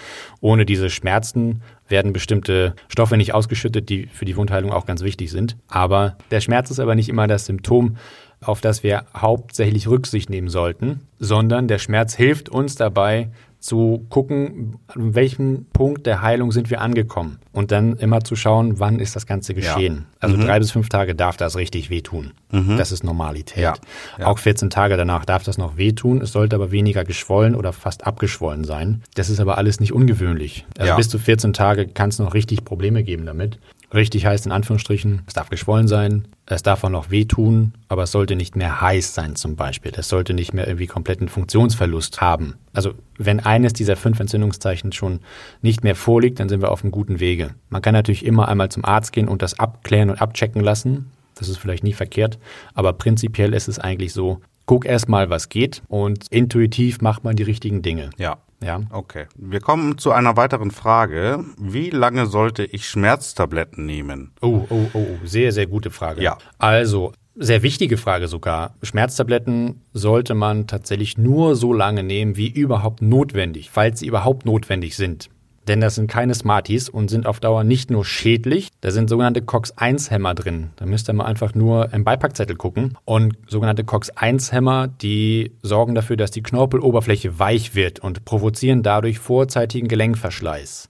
Ohne 0.41 0.67
diese 0.67 0.91
Schmerzen 0.91 1.63
werden 1.89 2.13
bestimmte 2.13 2.75
Stoffe 2.89 3.17
nicht 3.17 3.35
ausgeschüttet, 3.35 3.89
die 3.89 4.07
für 4.07 4.25
die 4.25 4.37
Wundheilung 4.37 4.73
auch 4.73 4.87
ganz 4.87 5.03
wichtig 5.03 5.31
sind. 5.31 5.57
Aber 5.69 6.17
der 6.31 6.41
Schmerz 6.41 6.71
ist 6.71 6.81
aber 6.81 6.95
nicht 6.95 7.09
immer 7.09 7.27
das 7.27 7.47
Symptom, 7.47 7.97
auf 8.43 8.61
das 8.61 8.83
wir 8.83 9.05
hauptsächlich 9.15 9.89
Rücksicht 9.89 10.31
nehmen 10.31 10.49
sollten, 10.49 11.01
sondern 11.19 11.69
der 11.69 11.79
Schmerz 11.79 12.15
hilft 12.15 12.49
uns 12.49 12.75
dabei, 12.75 13.29
zu 13.61 14.07
gucken, 14.09 14.77
an 14.89 15.15
welchem 15.15 15.67
Punkt 15.73 16.07
der 16.07 16.23
Heilung 16.23 16.51
sind 16.51 16.71
wir 16.71 16.81
angekommen. 16.81 17.39
Und 17.53 17.71
dann 17.73 17.97
immer 17.97 18.25
zu 18.25 18.35
schauen, 18.35 18.81
wann 18.81 18.99
ist 18.99 19.17
das 19.17 19.27
Ganze 19.27 19.55
geschehen. 19.55 20.07
Ja. 20.09 20.17
Also 20.21 20.37
mhm. 20.37 20.43
drei 20.43 20.59
bis 20.59 20.71
fünf 20.71 20.89
Tage 20.89 21.15
darf 21.15 21.37
das 21.37 21.57
richtig 21.57 21.91
wehtun. 21.91 22.33
Mhm. 22.51 22.79
Das 22.79 22.91
ist 22.91 23.05
Normalität. 23.05 23.63
Ja. 23.63 23.75
Ja. 24.19 24.27
Auch 24.27 24.39
14 24.39 24.71
Tage 24.71 24.97
danach 24.97 25.27
darf 25.27 25.45
das 25.45 25.59
noch 25.59 25.77
wehtun. 25.77 26.23
Es 26.23 26.33
sollte 26.33 26.57
aber 26.57 26.71
weniger 26.71 27.05
geschwollen 27.05 27.55
oder 27.55 27.73
fast 27.73 28.07
abgeschwollen 28.07 28.65
sein. 28.65 29.03
Das 29.15 29.29
ist 29.29 29.41
aber 29.41 29.59
alles 29.59 29.79
nicht 29.79 29.93
ungewöhnlich. 29.93 30.67
Also 30.79 30.97
bis 30.97 31.11
zu 31.11 31.19
14 31.19 31.53
Tage 31.53 31.87
kann 31.87 32.09
es 32.09 32.19
noch 32.19 32.33
richtig 32.33 32.65
Probleme 32.65 33.05
geben 33.05 33.27
damit. 33.27 33.59
Richtig 33.93 34.25
heißt 34.25 34.47
in 34.47 34.53
Anführungsstrichen, 34.53 35.23
es 35.27 35.35
darf 35.35 35.51
geschwollen 35.51 35.89
sein, 35.89 36.29
es 36.47 36.63
darf 36.63 36.85
auch 36.85 36.91
noch 36.91 37.11
wehtun, 37.11 37.73
aber 37.89 38.05
es 38.05 38.13
sollte 38.13 38.37
nicht 38.37 38.55
mehr 38.55 38.81
heiß 38.81 39.15
sein 39.15 39.35
zum 39.35 39.57
Beispiel. 39.57 39.93
Es 39.97 40.09
sollte 40.09 40.33
nicht 40.33 40.55
mehr 40.55 40.67
irgendwie 40.67 40.87
kompletten 40.87 41.29
Funktionsverlust 41.29 42.21
haben. 42.21 42.55
Also 42.73 42.95
wenn 43.19 43.41
eines 43.41 43.73
dieser 43.73 43.97
fünf 43.97 44.21
Entzündungszeichen 44.21 44.93
schon 44.93 45.21
nicht 45.61 45.83
mehr 45.83 45.97
vorliegt, 45.97 46.39
dann 46.39 46.49
sind 46.49 46.63
wir 46.63 46.71
auf 46.71 46.83
einem 46.83 46.93
guten 46.93 47.19
Wege. 47.19 47.55
Man 47.69 47.83
kann 47.83 47.95
natürlich 47.95 48.25
immer 48.25 48.49
einmal 48.49 48.71
zum 48.71 48.85
Arzt 48.85 49.13
gehen 49.13 49.29
und 49.29 49.43
das 49.43 49.59
abklären 49.59 50.11
und 50.11 50.23
abchecken 50.23 50.63
lassen. 50.63 51.11
Das 51.35 51.49
ist 51.49 51.59
vielleicht 51.59 51.85
nie 51.85 51.93
verkehrt, 51.95 52.39
aber 52.75 52.93
prinzipiell 52.93 53.55
ist 53.55 53.67
es 53.67 53.79
eigentlich 53.79 54.13
so, 54.13 54.41
guck 54.67 54.87
erst 54.87 55.09
mal, 55.09 55.31
was 55.31 55.49
geht 55.49 55.83
und 55.89 56.27
intuitiv 56.31 57.01
macht 57.01 57.25
man 57.25 57.35
die 57.35 57.43
richtigen 57.43 57.83
Dinge. 57.83 58.11
Ja. 58.19 58.39
Ja. 58.63 58.83
Okay. 58.91 59.27
Wir 59.37 59.61
kommen 59.61 59.99
zu 59.99 60.13
einer 60.13 60.37
weiteren 60.37 60.71
Frage. 60.71 61.45
Wie 61.59 61.91
lange 61.91 62.27
sollte 62.27 62.65
ich 62.65 62.89
Schmerztabletten 62.89 63.87
nehmen? 63.87 64.33
Oh, 64.43 64.67
oh, 64.69 64.87
oh, 64.93 64.99
oh. 64.99 65.19
sehr, 65.25 65.53
sehr 65.53 65.67
gute 65.67 65.91
Frage. 65.91 66.23
Ja. 66.23 66.37
Also, 66.59 67.13
sehr 67.37 67.63
wichtige 67.63 67.97
Frage 67.97 68.29
sogar. 68.29 68.75
Schmerztabletten 68.83 69.81
sollte 69.93 70.35
man 70.35 70.67
tatsächlich 70.67 71.17
nur 71.17 71.57
so 71.57 71.73
lange 71.73 72.03
nehmen, 72.03 72.37
wie 72.37 72.49
überhaupt 72.49 73.01
notwendig, 73.01 73.71
falls 73.71 74.01
sie 74.01 74.07
überhaupt 74.07 74.45
notwendig 74.45 74.97
sind. 74.97 75.31
Denn 75.69 75.81
das 75.81 75.95
sind 75.95 76.11
keine 76.11 76.35
Smarties 76.35 76.89
und 76.89 77.09
sind 77.09 77.27
auf 77.27 77.41
Dauer 77.41 77.65
nicht 77.65 77.91
nur 77.91 78.05
schädlich, 78.05 78.71
da 78.81 78.91
sind 78.91 79.09
sogenannte 79.09 79.43
COX-1-Hämmer 79.43 80.35
drin. 80.35 80.71
Da 80.77 80.87
müsst 80.87 81.09
ihr 81.09 81.13
mal 81.13 81.27
einfach 81.27 81.55
nur 81.55 81.93
im 81.93 82.05
Beipackzettel 82.05 82.57
gucken. 82.57 82.97
Und 83.05 83.37
sogenannte 83.47 83.85
COX-1-Hämmer, 83.85 84.89
die 84.89 85.53
sorgen 85.63 85.95
dafür, 85.95 86.17
dass 86.17 86.31
die 86.31 86.43
Knorpeloberfläche 86.43 87.39
weich 87.39 87.75
wird 87.75 88.01
und 88.01 88.25
provozieren 88.25 88.83
dadurch 88.83 89.19
vorzeitigen 89.19 89.89
Gelenkverschleiß. 89.89 90.89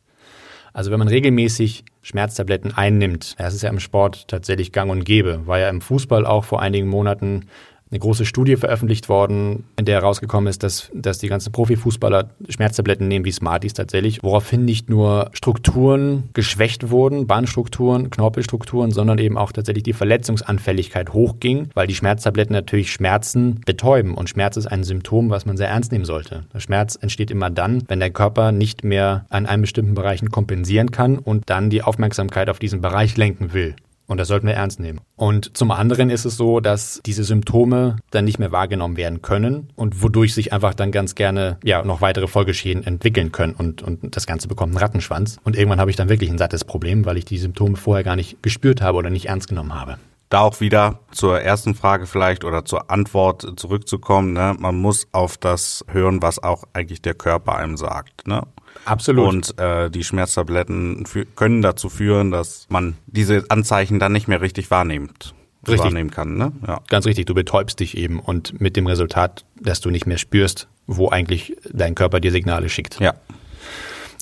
Also 0.73 0.91
wenn 0.91 0.99
man 0.99 1.09
regelmäßig 1.09 1.85
Schmerztabletten 2.03 2.73
einnimmt, 2.75 3.35
das 3.39 3.55
ist 3.55 3.63
ja 3.63 3.71
im 3.71 3.81
Sport 3.81 4.29
tatsächlich 4.29 4.73
gang 4.73 4.91
und 4.91 5.05
gäbe, 5.05 5.47
war 5.47 5.59
ja 5.59 5.69
im 5.69 5.81
Fußball 5.81 6.25
auch 6.25 6.45
vor 6.45 6.63
einigen 6.63 6.89
Monaten 6.89 7.49
eine 7.91 7.99
große 7.99 8.25
Studie 8.25 8.57
veröffentlicht 8.57 9.09
worden, 9.09 9.65
in 9.77 9.85
der 9.85 9.97
herausgekommen 10.01 10.49
ist, 10.49 10.63
dass, 10.63 10.91
dass 10.95 11.19
die 11.19 11.29
ganzen 11.29 11.51
Profifußballer 11.53 12.31
Schmerztabletten 12.49 13.09
nehmen 13.09 13.25
wie 13.25 13.33
Smarties 13.33 13.75
tatsächlich, 13.75 14.23
woraufhin 14.23 14.65
nicht 14.65 14.89
nur 14.89 15.31
Strukturen 15.33 16.29
geschwächt 16.33 16.91
wurden, 16.91 17.27
Bahnstrukturen, 17.27 18.11
Knorpelstrukturen, 18.11 18.93
sondern 18.93 19.19
eben 19.19 19.37
auch 19.37 19.51
tatsächlich 19.51 19.83
die 19.83 19.93
Verletzungsanfälligkeit 19.93 21.13
hochging, 21.13 21.71
weil 21.75 21.89
die 21.89 21.95
Schmerztabletten 21.95 22.53
natürlich 22.53 22.93
Schmerzen 22.93 23.61
betäuben 23.67 24.15
und 24.15 24.31
Schmerz 24.31 24.57
ist 24.57 24.67
ein 24.67 24.85
Symptom, 24.85 25.31
was 25.31 25.45
man 25.45 25.57
sehr 25.57 25.69
ernst 25.69 25.91
nehmen 25.91 26.05
sollte. 26.05 26.45
Der 26.55 26.61
Schmerz 26.61 26.97
entsteht 27.01 27.31
immer 27.31 27.51
dann, 27.51 27.83
wenn 27.89 27.99
der 27.99 28.11
Körper 28.11 28.53
nicht 28.53 28.85
mehr 28.85 29.27
an 29.31 29.47
einem 29.47 29.63
bestimmten 29.63 29.95
Bereichen 29.95 30.31
kompensieren 30.31 30.93
kann 30.93 31.19
und 31.19 31.51
dann 31.51 31.71
die 31.71 31.83
Aufmerksamkeit 31.83 32.49
auf 32.49 32.61
diesen 32.61 32.81
Bereich 32.81 33.17
lenken 33.17 33.53
will. 33.53 33.75
Und 34.11 34.17
das 34.17 34.27
sollten 34.27 34.49
wir 34.49 34.55
ernst 34.55 34.81
nehmen. 34.81 35.01
Und 35.15 35.57
zum 35.57 35.71
anderen 35.71 36.11
ist 36.11 36.25
es 36.25 36.37
so, 36.37 36.59
dass 36.59 37.01
diese 37.07 37.23
Symptome 37.23 37.95
dann 38.11 38.25
nicht 38.25 38.41
mehr 38.41 38.51
wahrgenommen 38.51 38.97
werden 38.97 39.23
können 39.23 39.71
und 39.77 40.03
wodurch 40.03 40.35
sich 40.35 40.53
einfach 40.53 40.75
dann 40.75 40.91
ganz 40.91 41.15
gerne 41.15 41.59
ja 41.63 41.85
noch 41.85 42.01
weitere 42.01 42.27
Folgeschäden 42.27 42.83
entwickeln 42.83 43.31
können 43.31 43.55
und, 43.55 43.83
und 43.83 44.17
das 44.17 44.27
Ganze 44.27 44.49
bekommt 44.49 44.73
einen 44.73 44.83
Rattenschwanz. 44.83 45.39
Und 45.45 45.57
irgendwann 45.57 45.79
habe 45.79 45.91
ich 45.91 45.97
dann 45.97 46.09
wirklich 46.09 46.29
ein 46.29 46.39
sattes 46.39 46.65
Problem, 46.65 47.05
weil 47.05 47.19
ich 47.19 47.25
die 47.25 47.39
Symptome 47.39 47.77
vorher 47.77 48.03
gar 48.03 48.17
nicht 48.17 48.43
gespürt 48.43 48.83
habe 48.83 48.99
oder 48.99 49.11
nicht 49.11 49.27
ernst 49.27 49.49
genommen 49.49 49.75
habe 49.75 49.97
da 50.31 50.43
auch 50.43 50.61
wieder 50.61 51.01
zur 51.11 51.41
ersten 51.41 51.75
Frage 51.75 52.07
vielleicht 52.07 52.45
oder 52.45 52.65
zur 52.65 52.89
Antwort 52.89 53.59
zurückzukommen. 53.59 54.33
Ne? 54.33 54.55
Man 54.59 54.77
muss 54.77 55.09
auf 55.11 55.37
das 55.37 55.85
hören, 55.89 56.23
was 56.23 56.41
auch 56.41 56.63
eigentlich 56.73 57.03
der 57.03 57.15
Körper 57.15 57.57
einem 57.57 57.77
sagt. 57.77 58.29
Ne? 58.29 58.43
Absolut. 58.85 59.29
Und 59.29 59.59
äh, 59.59 59.91
die 59.91 60.05
Schmerztabletten 60.05 61.05
können 61.37 61.63
dazu 61.63 61.89
führen, 61.89 62.31
dass 62.31 62.67
man 62.69 62.97
diese 63.07 63.45
Anzeichen 63.49 63.99
dann 63.99 64.13
nicht 64.13 64.29
mehr 64.29 64.41
richtig 64.41 64.71
wahrnimmt. 64.71 65.35
Richtig. 65.67 65.85
wahrnehmen 65.85 66.11
kann. 66.11 66.39
Ne? 66.39 66.53
Ja. 66.67 66.81
Ganz 66.89 67.05
richtig, 67.05 67.27
du 67.27 67.35
betäubst 67.35 67.81
dich 67.81 67.97
eben 67.97 68.19
und 68.19 68.61
mit 68.63 68.77
dem 68.77 68.87
Resultat, 68.87 69.45
dass 69.61 69.83
du 69.83 69.91
nicht 69.91 70.07
mehr 70.07 70.17
spürst, 70.17 70.69
wo 70.87 71.11
eigentlich 71.11 71.55
dein 71.71 71.95
Körper 71.95 72.19
dir 72.19 72.33
Signale 72.33 72.71
schickt. 72.71 72.99
Ja. 72.99 73.15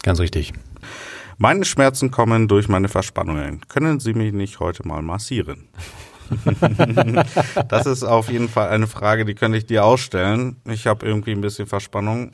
Ganz 0.03 0.19
richtig. 0.19 0.53
Meine 1.37 1.65
Schmerzen 1.65 2.11
kommen 2.11 2.49
durch 2.49 2.69
meine 2.69 2.88
Verspannungen. 2.88 3.61
Können 3.69 4.00
Sie 4.00 4.15
mich 4.15 4.33
nicht 4.33 4.59
heute 4.59 4.87
mal 4.87 5.03
massieren? 5.03 5.69
das 7.68 7.87
ist 7.87 8.04
auf 8.04 8.30
jeden 8.30 8.49
Fall 8.49 8.68
eine 8.68 8.87
Frage, 8.87 9.25
die 9.25 9.35
könnte 9.35 9.58
ich 9.58 9.66
dir 9.66 9.85
ausstellen. 9.85 10.56
Ich 10.64 10.87
habe 10.87 11.06
irgendwie 11.06 11.32
ein 11.32 11.40
bisschen 11.40 11.66
Verspannung. 11.66 12.32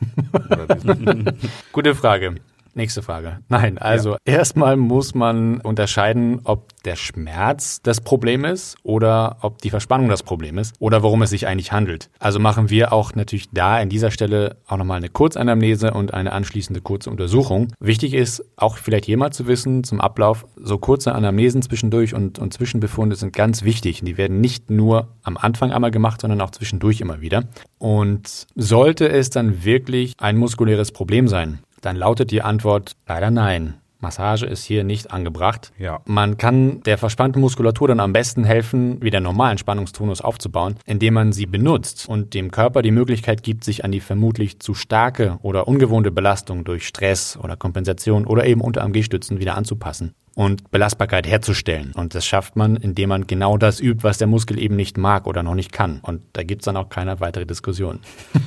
Gute 1.73 1.95
Frage. 1.95 2.37
Nächste 2.75 3.03
Frage. 3.03 3.39
Nein, 3.49 3.79
also 3.79 4.13
ja. 4.13 4.19
erstmal 4.25 4.77
muss 4.77 5.15
man 5.15 5.61
unterscheiden, 5.61 6.41
ob 6.43 6.73
der 6.85 6.97
Schmerz 6.97 7.81
das 7.83 8.01
Problem 8.01 8.45
ist 8.45 8.77
oder 8.83 9.37
ob 9.43 9.63
die 9.63 9.71
Verspannung 9.71 10.09
das 10.09 10.25
Problem 10.25 10.59
ist 10.59 10.75
oder 10.81 11.03
worum 11.03 11.23
es 11.23 11.31
sich 11.31 11.47
eigentlich 11.47 11.73
handelt. 11.73 12.11
Also 12.19 12.41
machen 12.41 12.71
wir 12.71 12.93
auch 12.93 13.15
natürlich 13.15 13.49
da 13.53 13.81
in 13.81 13.89
dieser 13.89 14.11
Stelle 14.11 14.57
auch 14.67 14.77
nochmal 14.77 14.97
eine 14.97 15.09
Kurzanamnese 15.09 15.93
und 15.93 16.13
eine 16.13 16.33
anschließende 16.33 16.81
kurze 16.81 17.11
Untersuchung. 17.11 17.73
Wichtig 17.79 18.13
ist 18.13 18.45
auch 18.57 18.77
vielleicht 18.77 19.09
mal 19.17 19.31
zu 19.31 19.47
wissen 19.47 19.85
zum 19.85 20.01
Ablauf, 20.01 20.47
so 20.57 20.79
kurze 20.79 21.15
Anamnesen 21.15 21.63
zwischendurch 21.63 22.15
und, 22.15 22.39
und 22.39 22.53
Zwischenbefunde 22.53 23.15
sind 23.17 23.33
ganz 23.33 23.63
wichtig. 23.63 24.01
Die 24.03 24.17
werden 24.17 24.41
nicht 24.41 24.71
nur 24.71 25.09
am 25.23 25.37
Anfang 25.37 25.71
einmal 25.71 25.91
gemacht, 25.91 26.21
sondern 26.21 26.41
auch 26.41 26.51
zwischendurch 26.51 27.01
immer 27.01 27.21
wieder. 27.21 27.45
Und 27.79 28.47
sollte 28.57 29.09
es 29.09 29.31
dann 29.31 29.65
wirklich 29.65 30.15
ein 30.19 30.37
muskuläres 30.37 30.91
Problem 30.91 31.29
sein, 31.29 31.61
dann 31.85 31.97
lautet 31.97 32.31
die 32.31 32.43
Antwort 32.43 32.97
leider 33.07 33.31
nein. 33.31 33.75
Massage 34.05 34.45
ist 34.45 34.65
hier 34.65 34.85
nicht 34.85 35.11
angebracht. 35.11 35.73
Ja. 35.79 36.01
Man 36.05 36.37
kann 36.37 36.83
der 36.83 36.99
verspannten 36.99 37.41
Muskulatur 37.41 37.89
dann 37.89 38.01
am 38.01 38.13
besten 38.13 38.45
helfen, 38.45 39.03
wieder 39.03 39.21
normalen 39.21 39.57
Spannungstonus 39.57 40.21
aufzubauen, 40.21 40.77
indem 40.85 41.15
man 41.15 41.33
sie 41.33 41.47
benutzt 41.47 42.07
und 42.07 42.35
dem 42.35 42.51
Körper 42.51 42.83
die 42.83 42.91
Möglichkeit 42.91 43.43
gibt, 43.43 43.65
sich 43.65 43.83
an 43.83 43.93
die 43.93 44.01
vermutlich 44.01 44.61
zu 44.61 44.75
starke 44.75 45.39
oder 45.43 45.67
ungewohnte 45.67 46.11
Belastung 46.11 46.65
durch 46.65 46.87
Stress 46.87 47.39
oder 47.43 47.57
Kompensation 47.57 48.27
oder 48.27 48.45
eben 48.45 48.61
unter 48.61 48.83
AMG-Stützen 48.83 49.41
wieder 49.41 49.57
anzupassen 49.57 50.15
und 50.35 50.71
Belastbarkeit 50.71 51.27
herzustellen. 51.27 51.93
Und 51.95 52.15
das 52.15 52.27
schafft 52.27 52.57
man, 52.57 52.77
indem 52.77 53.11
man 53.11 53.27
genau 53.27 53.57
das 53.57 53.81
übt, 53.81 54.03
was 54.03 54.19
der 54.19 54.27
Muskel 54.27 54.59
eben 54.59 54.77
nicht 54.77 54.99
mag 54.99 55.27
oder 55.27 55.43
noch 55.43 55.55
nicht 55.55 55.73
kann. 55.73 56.01
Und 56.03 56.23
da 56.33 56.43
gibt's 56.43 56.65
dann 56.65 56.77
auch 56.77 56.89
keine 56.89 57.21
weitere 57.21 57.47
Diskussion. 57.47 58.01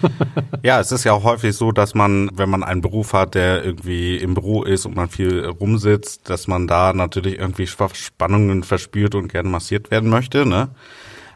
ja, 0.64 0.80
es 0.80 0.92
ist 0.92 1.06
ja 1.06 1.14
auch 1.14 1.24
häufig 1.24 1.56
so, 1.56 1.72
dass 1.72 1.96
man, 1.96 2.30
wenn 2.34 2.50
man 2.50 2.64
einen 2.64 2.82
Beruf 2.82 3.14
hat, 3.14 3.36
der 3.36 3.64
irgendwie 3.64 4.18
im 4.18 4.34
Büro 4.34 4.64
ist 4.64 4.86
und 4.86 4.96
man 4.96 5.10
viel 5.10 5.46
rumsitzt, 5.46 6.30
dass 6.30 6.48
man 6.48 6.68
da 6.68 6.94
natürlich 6.94 7.40
irgendwie 7.40 7.68
Spannungen 7.68 8.64
verspürt 8.64 9.16
und 9.16 9.32
gerne 9.32 9.50
massiert 9.50 9.92
werden 9.92 10.10
möchte. 10.10 10.46
Ne? 10.46 10.70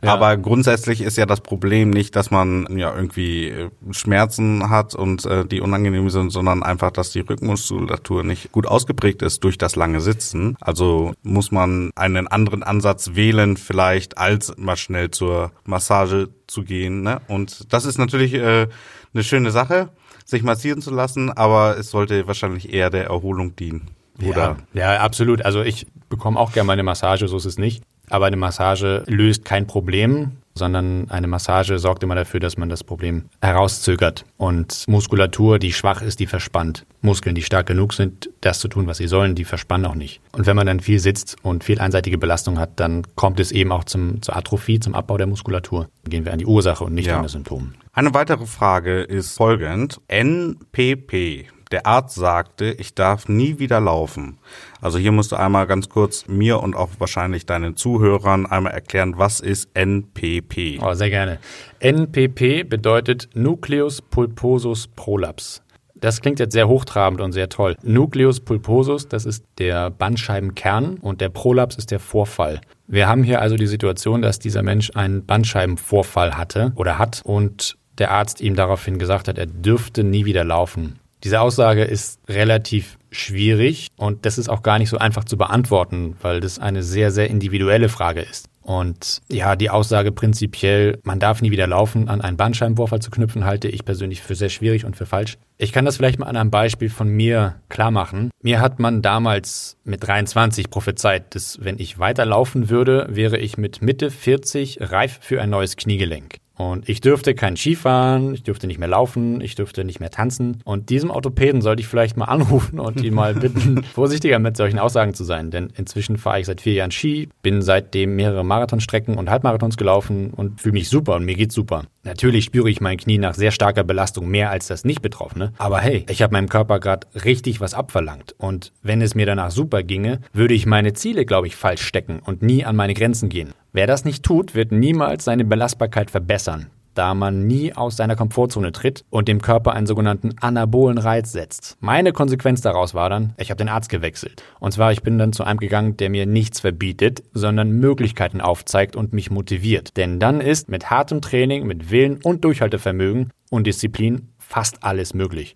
Ja. 0.03 0.13
Aber 0.13 0.36
grundsätzlich 0.36 1.01
ist 1.01 1.17
ja 1.17 1.27
das 1.27 1.41
Problem 1.41 1.91
nicht, 1.91 2.15
dass 2.15 2.31
man 2.31 2.65
ja 2.75 2.93
irgendwie 2.96 3.50
äh, 3.50 3.70
Schmerzen 3.91 4.70
hat 4.70 4.96
und 4.96 5.25
äh, 5.25 5.46
die 5.46 5.62
unangenehm 5.62 6.10
sind, 6.10 6.31
sondern 6.31 6.63
einfach, 6.63 6.89
dass 6.89 7.12
die 7.12 7.20
Rückenmuskulatur 7.20 8.24
nicht 8.24 8.51
gut 8.51 8.65
ausgeprägt 8.65 9.22
ist 9.22 9.43
durch 9.43 9.60
das 9.60 9.75
lange 9.75 10.01
Sitzen. 10.01 10.58
Also 10.60 11.13
muss 11.22 11.51
man 11.51 11.91
einen 11.96 12.27
anderen 12.27 12.63
Ansatz 12.63 13.12
wählen, 13.13 13.58
vielleicht 13.58 14.17
als 14.17 14.58
mal 14.58 14.75
schnell 14.75 15.12
zur 15.12 15.51
Massage 15.65 16.29
zu 16.48 16.63
gehen. 16.63 17.03
Ne? 17.03 17.22
Und 17.27 17.72
das 17.72 17.86
ist 17.86 18.00
natürlich 18.00 18.34
äh, 18.34 18.67
eine 19.13 19.24
schöne 19.24 19.51
Sache, 19.51 19.89
sich 20.25 20.41
massieren 20.41 20.81
zu 20.81 20.91
lassen, 20.91 21.29
aber 21.29 21.77
es 21.77 21.91
sollte 21.91 22.25
wahrscheinlich 22.25 22.74
eher 22.74 22.89
der 22.89 23.05
Erholung 23.05 23.55
dienen. 23.55 23.91
Oder? 24.24 24.58
Ja, 24.74 24.93
ja, 24.93 25.01
absolut. 25.01 25.46
Also 25.46 25.62
ich 25.62 25.88
bekomme 26.10 26.39
auch 26.39 26.53
gerne 26.53 26.67
meine 26.67 26.84
Massage, 26.84 27.27
so 27.27 27.38
ist 27.38 27.46
es 27.46 27.58
nicht. 27.58 27.84
Aber 28.12 28.25
eine 28.25 28.36
Massage 28.36 29.03
löst 29.08 29.46
kein 29.46 29.68
Problem, 29.68 30.32
sondern 30.53 31.10
eine 31.10 31.27
Massage 31.27 31.80
sorgt 31.80 32.03
immer 32.03 32.15
dafür, 32.15 32.41
dass 32.41 32.58
man 32.58 32.68
das 32.68 32.84
Problem 32.84 33.24
herauszögert. 33.41 34.25
Und 34.36 34.84
Muskulatur, 34.88 35.60
die 35.60 35.72
schwach 35.72 36.01
ist, 36.01 36.20
die 36.20 36.27
verspannt. 36.27 36.86
Muskeln, 37.01 37.36
die 37.36 37.41
stark 37.41 37.68
genug 37.68 37.94
sind, 37.94 38.30
das 38.41 38.60
zu 38.60 38.68
tun, 38.68 38.86
was 38.86 38.98
sie 38.98 39.08
sollen, 39.08 39.34
die 39.34 39.46
verspannen 39.46 39.86
auch 39.86 39.96
nicht. 39.96 40.20
Und 40.34 40.46
wenn 40.46 40.58
man 40.58 40.68
dann 40.68 40.82
viel 40.82 41.00
sitzt 41.00 41.38
und 41.41 41.63
viel 41.63 41.80
einseitige 41.80 42.18
Belastung 42.18 42.60
hat, 42.60 42.72
dann 42.82 43.03
kommt 43.15 43.39
es 43.39 43.53
eben 43.53 43.72
auch 43.72 43.86
zum, 43.86 44.22
zur 44.22 44.36
Atrophie, 44.36 44.82
zum 44.82 44.94
Abbau 44.94 45.18
der 45.18 45.27
Muskulatur. 45.27 45.88
Gehen 46.03 46.25
wir 46.25 46.34
an 46.34 46.39
die 46.39 46.46
Ursache 46.46 46.84
und 46.84 46.94
nicht 46.94 47.08
ja. 47.08 47.15
an 47.15 47.24
das 47.24 47.32
Symptom. 47.32 47.75
Eine 47.94 48.13
weitere 48.13 48.46
Frage 48.46 49.03
ist 49.03 49.38
folgend. 49.38 50.01
NPP 50.10 51.48
der 51.72 51.86
Arzt 51.86 52.16
sagte, 52.16 52.75
ich 52.78 52.94
darf 52.94 53.28
nie 53.28 53.60
wieder 53.60 53.80
laufen. 53.80 54.38
Also 54.82 54.98
hier 54.98 55.12
musst 55.12 55.32
du 55.32 55.36
einmal 55.36 55.68
ganz 55.68 55.90
kurz 55.90 56.28
mir 56.28 56.62
und 56.62 56.75
auch 56.75 56.90
wahrscheinlich 57.00 57.46
deinen 57.46 57.75
Zuhörern 57.75 58.46
einmal 58.46 58.74
erklären, 58.74 59.13
was 59.18 59.40
ist 59.40 59.70
NPP? 59.74 60.80
Oh, 60.82 60.94
sehr 60.94 61.10
gerne. 61.10 61.40
NPP 61.80 62.63
bedeutet 62.63 63.30
Nucleus 63.34 64.01
pulposus 64.01 64.88
prolaps. 64.88 65.62
Das 65.96 66.20
klingt 66.20 66.40
jetzt 66.40 66.54
sehr 66.54 66.68
hochtrabend 66.68 67.22
und 67.22 67.32
sehr 67.32 67.48
toll. 67.48 67.75
Nucleus 67.84 68.40
pulposus, 68.40 69.08
das 69.08 69.25
ist 69.25 69.46
der 69.60 69.92
Bandscheibenkern 69.92 70.98
und 70.98 71.22
der 71.22 71.30
Prolaps 71.30 71.75
ist 71.75 71.92
der 71.92 72.00
Vorfall. 72.00 72.60
Wir 72.88 73.08
haben 73.08 73.24
hier 73.24 73.40
also 73.40 73.56
die 73.56 73.68
Situation, 73.68 74.24
dass 74.24 74.40
dieser 74.40 74.63
Mensch 74.63 74.92
einen 74.96 75.25
Bandscheibenvorfall 75.25 76.36
hatte 76.36 76.74
oder 76.75 76.98
hat 76.98 77.22
und 77.24 77.78
der 78.00 78.10
Arzt 78.10 78.42
ihm 78.42 78.56
daraufhin 78.56 78.98
gesagt 78.98 79.28
hat, 79.28 79.38
er 79.38 79.46
dürfte 79.46 80.04
nie 80.04 80.25
wieder 80.25 80.44
laufen. 80.44 81.00
Diese 81.24 81.42
Aussage 81.42 81.84
ist 81.84 82.20
relativ 82.28 82.98
schwierig 83.12 83.88
und 83.98 84.25
das 84.25 84.38
ist 84.38 84.50
auch 84.50 84.63
gar 84.63 84.80
nicht 84.80 84.90
so 84.90 84.98
einfach 84.98 85.25
zu 85.25 85.38
beantworten, 85.38 86.16
weil 86.22 86.40
das 86.40 86.60
eine 86.60 86.82
sehr, 86.82 87.12
sehr 87.12 87.30
individuelle 87.30 87.90
Frage 87.90 88.22
ist. 88.22 88.48
Und 88.63 89.22
ja, 89.28 89.56
die 89.56 89.70
Aussage 89.70 90.12
prinzipiell, 90.12 91.00
man 91.04 91.20
darf 91.20 91.42
nie 91.42 91.51
wieder 91.51 91.66
laufen, 91.68 92.08
an 92.08 92.22
einen 92.22 92.38
Bandscheibenvorfall 92.38 93.01
zu 93.01 93.10
knüpfen, 93.10 93.44
halte 93.44 93.68
ich 93.68 93.86
persönlich 93.86 94.22
für 94.22 94.36
sehr 94.36 94.50
schwierig 94.50 94.86
und 94.86 94.96
für 94.96 95.08
falsch. 95.08 95.38
Ich 95.58 95.72
kann 95.72 95.86
das 95.86 95.98
vielleicht 95.98 96.20
mal 96.20 96.28
an 96.28 96.38
einem 96.38 96.51
Beispiel 96.51 96.90
von 96.90 97.10
mir 97.10 97.56
klar 97.70 97.92
machen. 97.92 98.30
Mir 98.42 98.60
hat 98.60 98.80
man 98.80 99.01
damals 99.01 99.78
mit 99.84 100.06
23 100.08 100.70
prophezeit, 100.70 101.34
dass 101.36 101.58
wenn 101.63 101.80
ich 101.80 101.98
weiterlaufen 101.98 102.70
würde, 102.70 103.08
wäre 103.10 103.38
ich 103.38 103.58
mit 103.58 103.82
Mitte 103.82 104.12
40 104.12 104.78
reif 104.80 105.20
für 105.22 105.42
ein 105.42 105.50
neues 105.50 105.75
Kniegelenk. 105.75 106.38
Und 106.58 106.88
ich 106.89 107.01
dürfte 107.01 107.34
kein 107.34 107.55
Skifahren, 107.58 108.34
ich 108.34 108.43
dürfte 108.43 108.67
nicht 108.67 108.79
mehr 108.79 108.88
laufen, 108.88 109.41
ich 109.41 109.55
dürfte 109.55 109.84
nicht 109.84 110.00
mehr 110.00 110.12
tanzen. 110.12 110.62
Und 110.63 110.89
diesem 110.89 111.10
Orthopäden 111.10 111.62
sollte 111.62 111.81
ich 111.81 111.88
vielleicht 111.88 112.17
mal 112.17 112.25
anrufen 112.31 112.79
und 112.79 113.01
ihn 113.01 113.13
mal 113.13 113.34
bitten, 113.34 113.84
vorsichtiger 113.93 114.39
mit 114.39 114.58
solchen 114.58 114.79
Aussagen 114.79 115.13
zu 115.13 115.24
sein. 115.24 115.51
Denn 115.51 115.72
inzwischen 115.75 116.17
fahre 116.17 116.39
ich 116.39 116.46
seit 116.46 116.62
vier 116.62 116.74
Jahren 116.74 116.91
Ski, 116.91 117.29
bin 117.41 117.62
seitdem 117.62 118.15
mehrere 118.15 118.43
Marathonstrecken 118.43 119.17
und 119.17 119.29
Halbmarathons 119.29 119.77
gelaufen 119.77 120.31
und 120.31 120.62
fühle 120.62 120.74
mich 120.74 120.89
super 120.89 121.15
und 121.15 121.25
mir 121.25 121.36
geht's 121.36 121.55
super. 121.55 121.84
Natürlich 122.03 122.46
spüre 122.46 122.70
ich 122.70 122.81
mein 122.81 122.98
Knie 122.98 123.17
nach 123.17 123.36
sehr 123.36 123.51
starker 123.51 123.84
Belastung 123.84 124.27
mehr 124.27 124.50
als 124.50 124.67
das 124.67 124.86
Nicht-Betroffene. 124.86 125.53
Aber 125.58 125.79
hey, 125.79 126.05
ich 126.10 126.22
habe 126.22 126.34
meinem 126.34 126.50
Körper 126.50 126.79
gerade 126.79 127.08
richtig 127.25 127.62
was 127.62 127.74
abverlangt. 127.74 128.36
Und 128.38 128.72
wenn 128.81 129.01
es 129.01 129.15
mir 129.15 129.25
danach 129.25 129.51
super 129.51 129.84
ginge, 129.84 130.20
würde 130.34 130.53
ich 130.53 130.65
meine 130.65 130.93
Ziele, 130.93 131.25
glaube 131.25 131.48
ich, 131.48 131.55
falsch 131.55 131.84
stecken 131.84 132.20
und 132.24 132.41
nie 132.41 132.65
an 132.65 132.75
meine 132.75 132.93
Grenzen 132.93 133.29
gehen. 133.29 133.53
Wer 133.74 133.88
das 133.88 134.06
nicht 134.06 134.24
tut, 134.24 134.56
wird 134.56 134.72
niemals 134.72 135.24
seine 135.24 135.46
Belastbarkeit 135.46 136.12
verbessern 136.12 136.68
da 136.94 137.13
man 137.13 137.48
nie 137.48 137.74
aus 137.74 137.98
seiner 137.98 138.16
Komfortzone 138.16 138.72
tritt 138.72 139.06
und 139.10 139.28
dem 139.28 139.42
Körper 139.42 139.74
einen 139.74 139.88
sogenannten 139.88 140.36
anabolen 140.40 140.98
Reiz 140.98 141.32
setzt. 141.32 141.78
Meine 141.80 142.12
Konsequenz 142.12 142.62
daraus 142.62 142.94
war 142.94 143.10
dann, 143.10 143.34
ich 143.38 143.50
habe 143.50 143.58
den 143.58 143.70
Arzt 143.70 143.90
gewechselt. 143.90 144.44
Und 144.60 144.74
zwar, 144.74 144.92
ich 144.92 145.01
bin 145.01 145.18
dann 145.18 145.34
zu 145.34 145.44
einem 145.44 145.60
gegangen, 145.60 145.98
der 145.98 146.10
mir 146.10 146.25
nichts 146.25 146.60
verbietet, 146.60 147.24
sondern 147.34 147.72
Möglichkeiten 147.72 148.42
aufzeigt 148.42 148.96
und 148.96 149.13
mich 149.13 149.32
motiviert. 149.32 149.98
Denn 149.98 150.20
dann 150.20 150.42
ist 150.42 150.70
mit 150.70 150.90
hartem 150.90 151.22
Training, 151.22 151.66
mit 151.66 151.92
Willen 151.92 152.20
und 152.24 152.44
Durchhaltevermögen 152.44 153.32
und 153.50 153.68
Disziplin 153.68 154.30
fast 154.38 154.84
alles 154.84 155.13
möglich. 155.13 155.56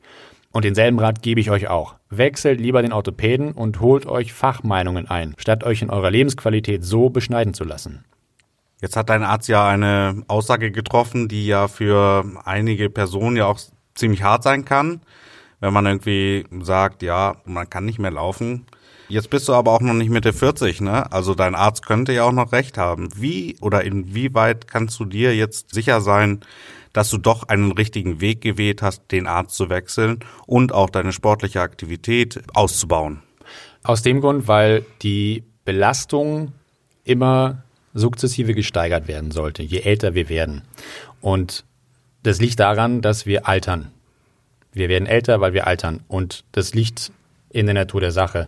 Und 0.55 0.63
denselben 0.63 0.99
Rat 0.99 1.21
gebe 1.21 1.41
ich 1.41 1.51
euch 1.51 1.67
auch. 1.67 1.95
Wechselt 2.09 2.61
lieber 2.61 2.81
den 2.81 2.93
Orthopäden 2.93 3.51
und 3.51 3.81
holt 3.81 4.05
euch 4.05 4.31
Fachmeinungen 4.31 5.05
ein, 5.05 5.35
statt 5.37 5.65
euch 5.65 5.81
in 5.81 5.89
eurer 5.89 6.09
Lebensqualität 6.09 6.81
so 6.81 7.09
beschneiden 7.09 7.53
zu 7.53 7.65
lassen. 7.65 8.05
Jetzt 8.79 8.95
hat 8.95 9.09
dein 9.09 9.23
Arzt 9.23 9.49
ja 9.49 9.67
eine 9.67 10.23
Aussage 10.29 10.71
getroffen, 10.71 11.27
die 11.27 11.45
ja 11.45 11.67
für 11.67 12.23
einige 12.45 12.89
Personen 12.89 13.35
ja 13.35 13.47
auch 13.47 13.59
ziemlich 13.95 14.23
hart 14.23 14.43
sein 14.43 14.63
kann, 14.63 15.01
wenn 15.59 15.73
man 15.73 15.85
irgendwie 15.87 16.45
sagt, 16.61 17.03
ja, 17.03 17.35
man 17.43 17.69
kann 17.69 17.83
nicht 17.83 17.99
mehr 17.99 18.11
laufen. 18.11 18.65
Jetzt 19.09 19.29
bist 19.29 19.49
du 19.49 19.53
aber 19.53 19.73
auch 19.73 19.81
noch 19.81 19.93
nicht 19.93 20.09
Mitte 20.09 20.31
40, 20.31 20.79
ne? 20.79 21.11
Also 21.11 21.35
dein 21.35 21.53
Arzt 21.53 21.85
könnte 21.85 22.13
ja 22.13 22.23
auch 22.23 22.31
noch 22.31 22.53
recht 22.53 22.77
haben. 22.77 23.09
Wie 23.13 23.57
oder 23.59 23.83
inwieweit 23.83 24.69
kannst 24.69 24.97
du 25.01 25.05
dir 25.05 25.35
jetzt 25.35 25.73
sicher 25.73 25.99
sein, 25.99 26.39
dass 26.95 27.09
du 27.09 27.17
doch 27.17 27.43
einen 27.43 27.73
richtigen 27.73 28.21
Weg 28.21 28.39
gewählt 28.39 28.81
hast, 28.81 29.11
den 29.11 29.27
Arzt 29.27 29.57
zu 29.57 29.69
wechseln 29.69 30.19
und 30.47 30.71
auch 30.71 30.89
deine 30.89 31.11
sportliche 31.11 31.59
Aktivität 31.59 32.41
auszubauen? 32.53 33.21
Aus 33.83 34.01
dem 34.01 34.21
Grund, 34.21 34.47
weil 34.47 34.85
die 35.01 35.43
Belastung 35.65 36.53
immer 37.03 37.63
sukzessive 37.93 38.53
gesteigert 38.53 39.09
werden 39.09 39.31
sollte, 39.31 39.61
je 39.61 39.79
älter 39.79 40.15
wir 40.15 40.29
werden. 40.29 40.61
Und 41.19 41.65
das 42.23 42.39
liegt 42.39 42.61
daran, 42.61 43.01
dass 43.01 43.25
wir 43.25 43.45
altern. 43.45 43.91
Wir 44.71 44.87
werden 44.87 45.05
älter, 45.05 45.41
weil 45.41 45.53
wir 45.53 45.67
altern. 45.67 45.99
Und 46.07 46.45
das 46.53 46.73
liegt 46.73 47.11
in 47.49 47.65
der 47.65 47.75
Natur 47.75 47.99
der 47.99 48.11
Sache. 48.11 48.45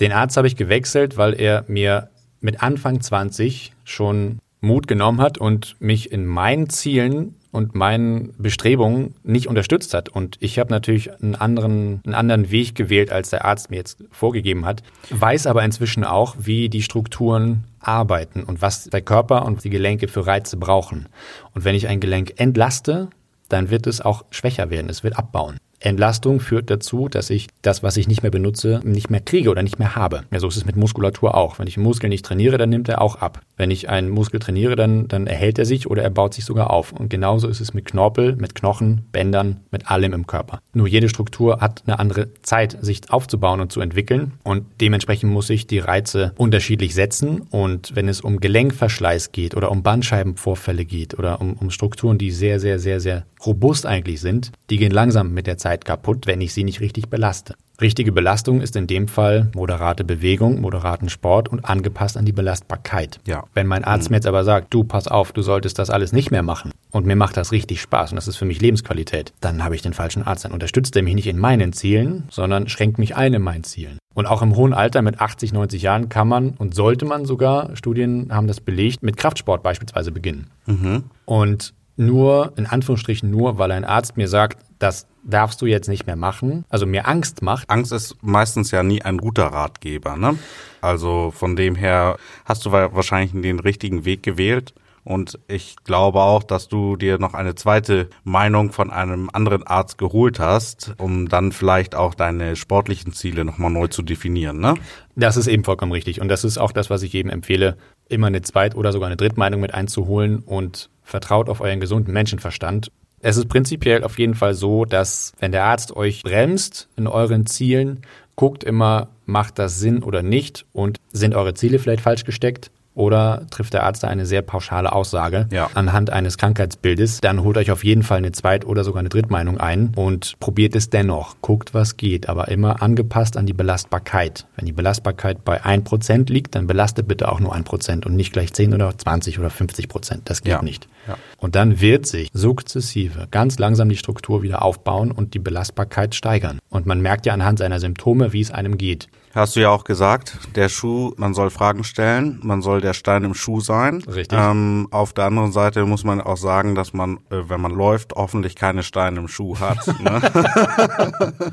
Den 0.00 0.12
Arzt 0.12 0.38
habe 0.38 0.46
ich 0.46 0.56
gewechselt, 0.56 1.18
weil 1.18 1.38
er 1.38 1.66
mir 1.68 2.08
mit 2.40 2.62
Anfang 2.62 3.02
20 3.02 3.72
schon 3.84 4.38
Mut 4.62 4.88
genommen 4.88 5.20
hat 5.20 5.36
und 5.36 5.76
mich 5.78 6.10
in 6.10 6.24
meinen 6.24 6.70
Zielen 6.70 7.34
und 7.52 7.74
meinen 7.74 8.32
Bestrebungen 8.38 9.14
nicht 9.22 9.46
unterstützt 9.48 9.94
hat. 9.94 10.08
Und 10.08 10.36
ich 10.40 10.58
habe 10.58 10.70
natürlich 10.70 11.12
einen 11.20 11.34
anderen, 11.34 12.00
einen 12.04 12.14
anderen 12.14 12.50
Weg 12.50 12.74
gewählt, 12.74 13.10
als 13.10 13.30
der 13.30 13.44
Arzt 13.44 13.70
mir 13.70 13.76
jetzt 13.76 14.04
vorgegeben 14.10 14.66
hat, 14.66 14.82
weiß 15.10 15.46
aber 15.46 15.64
inzwischen 15.64 16.04
auch, 16.04 16.36
wie 16.38 16.68
die 16.68 16.82
Strukturen 16.82 17.64
arbeiten 17.80 18.44
und 18.44 18.62
was 18.62 18.84
der 18.84 19.02
Körper 19.02 19.44
und 19.46 19.64
die 19.64 19.70
Gelenke 19.70 20.08
für 20.08 20.26
Reize 20.26 20.56
brauchen. 20.56 21.08
Und 21.54 21.64
wenn 21.64 21.74
ich 21.74 21.88
ein 21.88 22.00
Gelenk 22.00 22.34
entlaste, 22.36 23.08
dann 23.48 23.70
wird 23.70 23.86
es 23.86 24.00
auch 24.00 24.24
schwächer 24.30 24.70
werden, 24.70 24.88
es 24.88 25.02
wird 25.02 25.18
abbauen. 25.18 25.58
Entlastung 25.80 26.40
führt 26.40 26.70
dazu, 26.70 27.08
dass 27.08 27.30
ich 27.30 27.48
das, 27.62 27.82
was 27.82 27.96
ich 27.96 28.06
nicht 28.06 28.22
mehr 28.22 28.30
benutze, 28.30 28.80
nicht 28.84 29.10
mehr 29.10 29.20
kriege 29.20 29.50
oder 29.50 29.62
nicht 29.62 29.78
mehr 29.78 29.96
habe. 29.96 30.24
Ja, 30.30 30.38
so 30.38 30.48
ist 30.48 30.56
es 30.56 30.66
mit 30.66 30.76
Muskulatur 30.76 31.34
auch. 31.34 31.58
Wenn 31.58 31.66
ich 31.66 31.76
einen 31.76 31.84
Muskel 31.84 32.10
nicht 32.10 32.24
trainiere, 32.24 32.58
dann 32.58 32.68
nimmt 32.68 32.88
er 32.88 33.00
auch 33.00 33.16
ab. 33.16 33.40
Wenn 33.56 33.70
ich 33.70 33.88
einen 33.88 34.10
Muskel 34.10 34.40
trainiere, 34.40 34.76
dann, 34.76 35.08
dann 35.08 35.26
erhält 35.26 35.58
er 35.58 35.64
sich 35.64 35.90
oder 35.90 36.02
er 36.02 36.10
baut 36.10 36.34
sich 36.34 36.44
sogar 36.44 36.70
auf. 36.70 36.92
Und 36.92 37.08
genauso 37.08 37.48
ist 37.48 37.60
es 37.60 37.72
mit 37.72 37.86
Knorpel, 37.86 38.36
mit 38.36 38.54
Knochen, 38.54 39.06
Bändern, 39.10 39.60
mit 39.70 39.90
allem 39.90 40.12
im 40.12 40.26
Körper. 40.26 40.60
Nur 40.74 40.86
jede 40.86 41.08
Struktur 41.08 41.60
hat 41.60 41.82
eine 41.86 41.98
andere 41.98 42.28
Zeit, 42.42 42.76
sich 42.82 43.10
aufzubauen 43.10 43.60
und 43.60 43.72
zu 43.72 43.80
entwickeln. 43.80 44.32
Und 44.42 44.66
dementsprechend 44.80 45.32
muss 45.32 45.48
ich 45.48 45.66
die 45.66 45.78
Reize 45.78 46.34
unterschiedlich 46.36 46.94
setzen. 46.94 47.40
Und 47.50 47.96
wenn 47.96 48.08
es 48.08 48.20
um 48.20 48.40
Gelenkverschleiß 48.40 49.32
geht 49.32 49.56
oder 49.56 49.70
um 49.70 49.82
Bandscheibenvorfälle 49.82 50.84
geht 50.84 51.18
oder 51.18 51.40
um, 51.40 51.54
um 51.54 51.70
Strukturen, 51.70 52.18
die 52.18 52.30
sehr, 52.30 52.60
sehr, 52.60 52.78
sehr, 52.78 53.00
sehr 53.00 53.24
robust 53.46 53.86
eigentlich 53.86 54.20
sind, 54.20 54.52
die 54.68 54.76
gehen 54.76 54.92
langsam 54.92 55.32
mit 55.32 55.46
der 55.46 55.56
Zeit 55.56 55.69
Zeit 55.70 55.84
kaputt, 55.84 56.26
wenn 56.26 56.40
ich 56.40 56.52
sie 56.52 56.64
nicht 56.64 56.80
richtig 56.80 57.10
belaste. 57.10 57.54
Richtige 57.80 58.10
Belastung 58.10 58.60
ist 58.60 58.74
in 58.74 58.88
dem 58.88 59.06
Fall 59.06 59.50
moderate 59.54 60.02
Bewegung, 60.02 60.60
moderaten 60.60 61.08
Sport 61.08 61.48
und 61.48 61.64
angepasst 61.64 62.16
an 62.16 62.24
die 62.24 62.32
Belastbarkeit. 62.32 63.20
Ja. 63.26 63.44
Wenn 63.54 63.68
mein 63.68 63.84
Arzt 63.84 64.10
mhm. 64.10 64.14
mir 64.14 64.16
jetzt 64.16 64.26
aber 64.26 64.42
sagt, 64.42 64.74
du 64.74 64.82
pass 64.82 65.06
auf, 65.06 65.30
du 65.30 65.42
solltest 65.42 65.78
das 65.78 65.88
alles 65.88 66.12
nicht 66.12 66.32
mehr 66.32 66.42
machen 66.42 66.72
und 66.90 67.06
mir 67.06 67.14
macht 67.14 67.36
das 67.36 67.52
richtig 67.52 67.80
Spaß 67.80 68.10
und 68.10 68.16
das 68.16 68.26
ist 68.26 68.36
für 68.36 68.44
mich 68.44 68.60
Lebensqualität, 68.60 69.32
dann 69.40 69.62
habe 69.62 69.76
ich 69.76 69.82
den 69.82 69.92
falschen 69.92 70.24
Arzt. 70.24 70.44
Dann 70.44 70.52
unterstützt 70.52 70.96
er 70.96 71.02
mich 71.02 71.14
nicht 71.14 71.28
in 71.28 71.38
meinen 71.38 71.72
Zielen, 71.72 72.24
sondern 72.30 72.68
schränkt 72.68 72.98
mich 72.98 73.14
ein 73.14 73.32
in 73.32 73.42
meinen 73.42 73.62
Zielen. 73.62 73.98
Und 74.12 74.26
auch 74.26 74.42
im 74.42 74.56
hohen 74.56 74.74
Alter 74.74 75.02
mit 75.02 75.20
80, 75.20 75.52
90 75.52 75.82
Jahren 75.82 76.08
kann 76.08 76.26
man 76.26 76.50
und 76.50 76.74
sollte 76.74 77.04
man 77.04 77.26
sogar, 77.26 77.76
Studien 77.76 78.34
haben 78.34 78.48
das 78.48 78.60
belegt, 78.60 79.04
mit 79.04 79.16
Kraftsport 79.16 79.62
beispielsweise 79.62 80.10
beginnen. 80.10 80.50
Mhm. 80.66 81.04
Und 81.26 81.74
nur, 82.00 82.52
in 82.56 82.66
Anführungsstrichen 82.66 83.30
nur, 83.30 83.58
weil 83.58 83.70
ein 83.70 83.84
Arzt 83.84 84.16
mir 84.16 84.26
sagt, 84.26 84.64
das 84.78 85.06
darfst 85.22 85.60
du 85.60 85.66
jetzt 85.66 85.88
nicht 85.88 86.06
mehr 86.06 86.16
machen, 86.16 86.64
also 86.70 86.86
mir 86.86 87.06
Angst 87.06 87.42
macht. 87.42 87.68
Angst 87.68 87.92
ist 87.92 88.16
meistens 88.22 88.70
ja 88.70 88.82
nie 88.82 89.02
ein 89.02 89.18
guter 89.18 89.46
Ratgeber, 89.46 90.16
ne? 90.16 90.38
Also 90.80 91.30
von 91.30 91.56
dem 91.56 91.74
her 91.74 92.16
hast 92.46 92.64
du 92.64 92.72
wahrscheinlich 92.72 93.32
den 93.40 93.60
richtigen 93.60 94.04
Weg 94.04 94.22
gewählt. 94.22 94.74
Und 95.02 95.38
ich 95.48 95.76
glaube 95.84 96.20
auch, 96.20 96.42
dass 96.42 96.68
du 96.68 96.96
dir 96.96 97.18
noch 97.18 97.32
eine 97.32 97.54
zweite 97.54 98.10
Meinung 98.22 98.70
von 98.70 98.90
einem 98.90 99.30
anderen 99.32 99.66
Arzt 99.66 99.96
geholt 99.96 100.38
hast, 100.38 100.94
um 100.98 101.28
dann 101.28 101.52
vielleicht 101.52 101.94
auch 101.94 102.14
deine 102.14 102.54
sportlichen 102.54 103.14
Ziele 103.14 103.46
nochmal 103.46 103.70
neu 103.70 103.86
zu 103.86 104.02
definieren, 104.02 104.60
ne? 104.60 104.74
Das 105.16 105.36
ist 105.36 105.46
eben 105.46 105.64
vollkommen 105.64 105.92
richtig. 105.92 106.20
Und 106.20 106.28
das 106.28 106.44
ist 106.44 106.58
auch 106.58 106.72
das, 106.72 106.90
was 106.90 107.02
ich 107.02 107.12
jedem 107.12 107.30
empfehle, 107.30 107.76
immer 108.08 108.26
eine 108.26 108.42
Zweit- 108.42 108.74
oder 108.74 108.92
sogar 108.92 109.06
eine 109.06 109.16
Drittmeinung 109.16 109.60
mit 109.60 109.74
einzuholen 109.74 110.40
und 110.40 110.90
vertraut 111.10 111.48
auf 111.48 111.60
euren 111.60 111.80
gesunden 111.80 112.12
Menschenverstand. 112.12 112.90
Es 113.20 113.36
ist 113.36 113.48
prinzipiell 113.48 114.02
auf 114.02 114.18
jeden 114.18 114.34
Fall 114.34 114.54
so, 114.54 114.84
dass 114.84 115.32
wenn 115.38 115.52
der 115.52 115.64
Arzt 115.64 115.94
euch 115.94 116.22
bremst 116.22 116.88
in 116.96 117.06
euren 117.06 117.46
Zielen, 117.46 118.00
guckt 118.34 118.64
immer, 118.64 119.08
macht 119.26 119.58
das 119.58 119.78
Sinn 119.78 120.02
oder 120.02 120.22
nicht 120.22 120.64
und 120.72 120.98
sind 121.12 121.34
eure 121.34 121.52
Ziele 121.52 121.78
vielleicht 121.78 122.02
falsch 122.02 122.24
gesteckt 122.24 122.70
oder 123.00 123.46
trifft 123.50 123.72
der 123.72 123.84
Arzt 123.84 124.02
da 124.02 124.08
eine 124.08 124.26
sehr 124.26 124.42
pauschale 124.42 124.92
Aussage 124.92 125.48
ja. 125.50 125.70
anhand 125.74 126.10
eines 126.10 126.36
Krankheitsbildes, 126.36 127.20
dann 127.20 127.42
holt 127.42 127.56
euch 127.56 127.70
auf 127.70 127.82
jeden 127.82 128.02
Fall 128.02 128.18
eine 128.18 128.32
Zweit- 128.32 128.66
oder 128.66 128.84
sogar 128.84 129.00
eine 129.00 129.08
Drittmeinung 129.08 129.58
ein 129.58 129.92
und 129.96 130.38
probiert 130.38 130.76
es 130.76 130.90
dennoch. 130.90 131.36
Guckt, 131.40 131.72
was 131.72 131.96
geht, 131.96 132.28
aber 132.28 132.48
immer 132.48 132.82
angepasst 132.82 133.36
an 133.38 133.46
die 133.46 133.54
Belastbarkeit. 133.54 134.46
Wenn 134.56 134.66
die 134.66 134.72
Belastbarkeit 134.72 135.44
bei 135.44 135.64
1% 135.64 136.30
liegt, 136.30 136.54
dann 136.54 136.66
belastet 136.66 137.08
bitte 137.08 137.32
auch 137.32 137.40
nur 137.40 137.54
1% 137.54 138.04
und 138.04 138.14
nicht 138.14 138.32
gleich 138.32 138.52
10 138.52 138.74
oder 138.74 138.96
20 138.96 139.38
oder 139.38 139.48
50%. 139.48 140.20
Das 140.24 140.42
geht 140.42 140.52
ja. 140.52 140.62
nicht. 140.62 140.86
Ja. 141.08 141.16
Und 141.38 141.56
dann 141.56 141.80
wird 141.80 142.06
sich 142.06 142.28
sukzessive 142.34 143.26
ganz 143.30 143.58
langsam 143.58 143.88
die 143.88 143.96
Struktur 143.96 144.42
wieder 144.42 144.62
aufbauen 144.62 145.10
und 145.10 145.32
die 145.32 145.38
Belastbarkeit 145.38 146.14
steigern. 146.14 146.58
Und 146.68 146.84
man 146.84 147.00
merkt 147.00 147.24
ja 147.24 147.32
anhand 147.32 147.58
seiner 147.58 147.80
Symptome, 147.80 148.34
wie 148.34 148.42
es 148.42 148.50
einem 148.50 148.76
geht. 148.76 149.08
Hast 149.32 149.54
du 149.54 149.60
ja 149.60 149.70
auch 149.70 149.84
gesagt, 149.84 150.38
der 150.56 150.68
Schuh, 150.68 151.12
man 151.16 151.34
soll 151.34 151.50
Fragen 151.50 151.84
stellen, 151.84 152.40
man 152.42 152.62
soll 152.62 152.80
der 152.80 152.94
Stein 152.94 153.22
im 153.22 153.34
Schuh 153.34 153.60
sein. 153.60 154.02
Richtig. 154.02 154.36
Ähm, 154.36 154.88
auf 154.90 155.12
der 155.12 155.26
anderen 155.26 155.52
Seite 155.52 155.86
muss 155.86 156.02
man 156.02 156.20
auch 156.20 156.36
sagen, 156.36 156.74
dass 156.74 156.92
man, 156.92 157.18
äh, 157.30 157.48
wenn 157.48 157.60
man 157.60 157.70
läuft, 157.70 158.14
hoffentlich 158.16 158.56
keine 158.56 158.82
Steine 158.82 159.20
im 159.20 159.28
Schuh 159.28 159.58
hat. 159.58 159.78
Ne? 160.00 160.22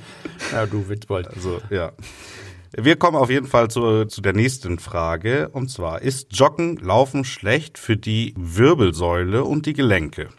ja, 0.53 0.65
du 0.67 0.87
Witzbold. 0.87 1.27
Also, 1.27 1.59
ja. 1.69 1.91
Wir 2.71 2.95
kommen 2.95 3.17
auf 3.17 3.29
jeden 3.29 3.47
Fall 3.47 3.69
zu, 3.69 4.05
zu 4.05 4.21
der 4.21 4.33
nächsten 4.33 4.79
Frage. 4.79 5.49
Und 5.49 5.69
zwar, 5.69 6.01
ist 6.01 6.27
Joggen, 6.31 6.77
Laufen 6.77 7.25
schlecht 7.25 7.77
für 7.77 7.97
die 7.97 8.33
Wirbelsäule 8.37 9.43
und 9.43 9.65
die 9.65 9.73
Gelenke? 9.73 10.29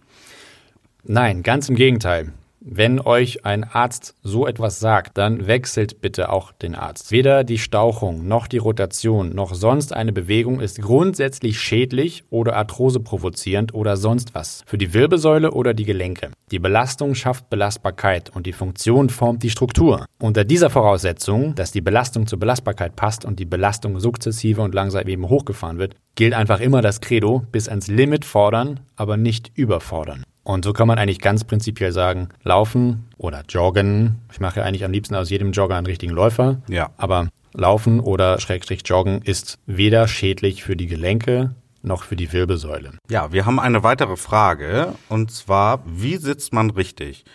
Nein, 1.05 1.42
ganz 1.42 1.68
im 1.68 1.74
Gegenteil. 1.74 2.33
Wenn 2.61 2.99
euch 2.99 3.44
ein 3.44 3.62
Arzt 3.62 4.16
so 4.23 4.44
etwas 4.47 4.81
sagt, 4.81 5.16
dann 5.16 5.47
wechselt 5.47 6.01
bitte 6.01 6.31
auch 6.31 6.51
den 6.51 6.75
Arzt. 6.75 7.12
Weder 7.12 7.44
die 7.44 7.59
Stauchung 7.59 8.27
noch 8.27 8.49
die 8.49 8.59
Rotation 8.59 9.33
noch 9.33 9.55
sonst 9.55 9.92
eine 9.92 10.12
Bewegung 10.12 10.59
ist 10.61 10.83
grundsätzlich 10.83 11.61
schädlich 11.61 12.25
oder 12.31 12.57
Arthrose 12.57 12.99
provozierend 12.99 13.75
oder 13.75 13.97
sonst 13.97 14.35
was 14.35 14.62
für 14.66 14.77
die 14.77 14.92
Wirbelsäule 14.92 15.53
oder 15.53 15.73
die 15.73 15.85
Gelenke. 15.85 16.31
Die 16.51 16.59
Belastung 16.59 17.14
schafft 17.14 17.49
Belastbarkeit 17.49 18.31
und 18.35 18.44
die 18.44 18.53
Funktion 18.53 19.09
formt 19.09 19.44
die 19.44 19.51
Struktur. 19.51 20.07
Unter 20.21 20.44
dieser 20.44 20.68
Voraussetzung, 20.68 21.55
dass 21.55 21.71
die 21.71 21.81
Belastung 21.81 22.27
zur 22.27 22.40
Belastbarkeit 22.40 22.97
passt 22.97 23.25
und 23.25 23.38
die 23.38 23.44
Belastung 23.44 24.01
sukzessive 24.01 24.62
und 24.62 24.75
langsam 24.75 25.07
eben 25.07 25.29
hochgefahren 25.29 25.79
wird, 25.79 25.94
gilt 26.16 26.35
einfach 26.35 26.59
immer 26.59 26.83
das 26.83 27.01
Credo, 27.01 27.44
bis 27.53 27.68
ans 27.68 27.87
Limit 27.87 28.25
fordern, 28.25 28.81
aber 28.97 29.16
nicht 29.16 29.53
überfordern. 29.55 30.25
Und 30.48 30.64
so 30.64 30.72
kann 30.72 30.88
man 30.88 30.98
eigentlich 30.98 31.20
ganz 31.20 31.44
prinzipiell 31.44 31.92
sagen, 31.92 32.30
laufen 32.42 33.04
oder 33.18 33.44
joggen. 33.46 34.14
Ich 34.32 34.40
mache 34.40 34.61
ja 34.61 34.66
eigentlich 34.66 34.82
am 34.82 34.92
liebsten 34.92 35.14
aus 35.14 35.28
jedem 35.28 35.52
Jogger 35.52 35.76
einen 35.76 35.84
richtigen 35.84 36.14
Läufer. 36.14 36.62
Ja. 36.70 36.88
Aber 36.96 37.28
laufen 37.52 38.00
oder 38.00 38.40
Schrägstrich 38.40 38.80
joggen 38.87 39.20
ist 39.20 39.58
weder 39.66 40.08
schädlich 40.08 40.64
für 40.64 40.74
die 40.74 40.87
Gelenke 40.87 41.54
noch 41.82 42.02
für 42.02 42.16
die 42.16 42.32
Wirbelsäule. 42.32 42.92
Ja, 43.11 43.30
wir 43.30 43.44
haben 43.44 43.61
eine 43.61 43.82
weitere 43.82 44.16
Frage 44.16 44.94
und 45.11 45.30
zwar, 45.30 45.82
wie 45.84 46.16
sitzt 46.16 46.54
man 46.54 46.70
richtig? 46.70 47.26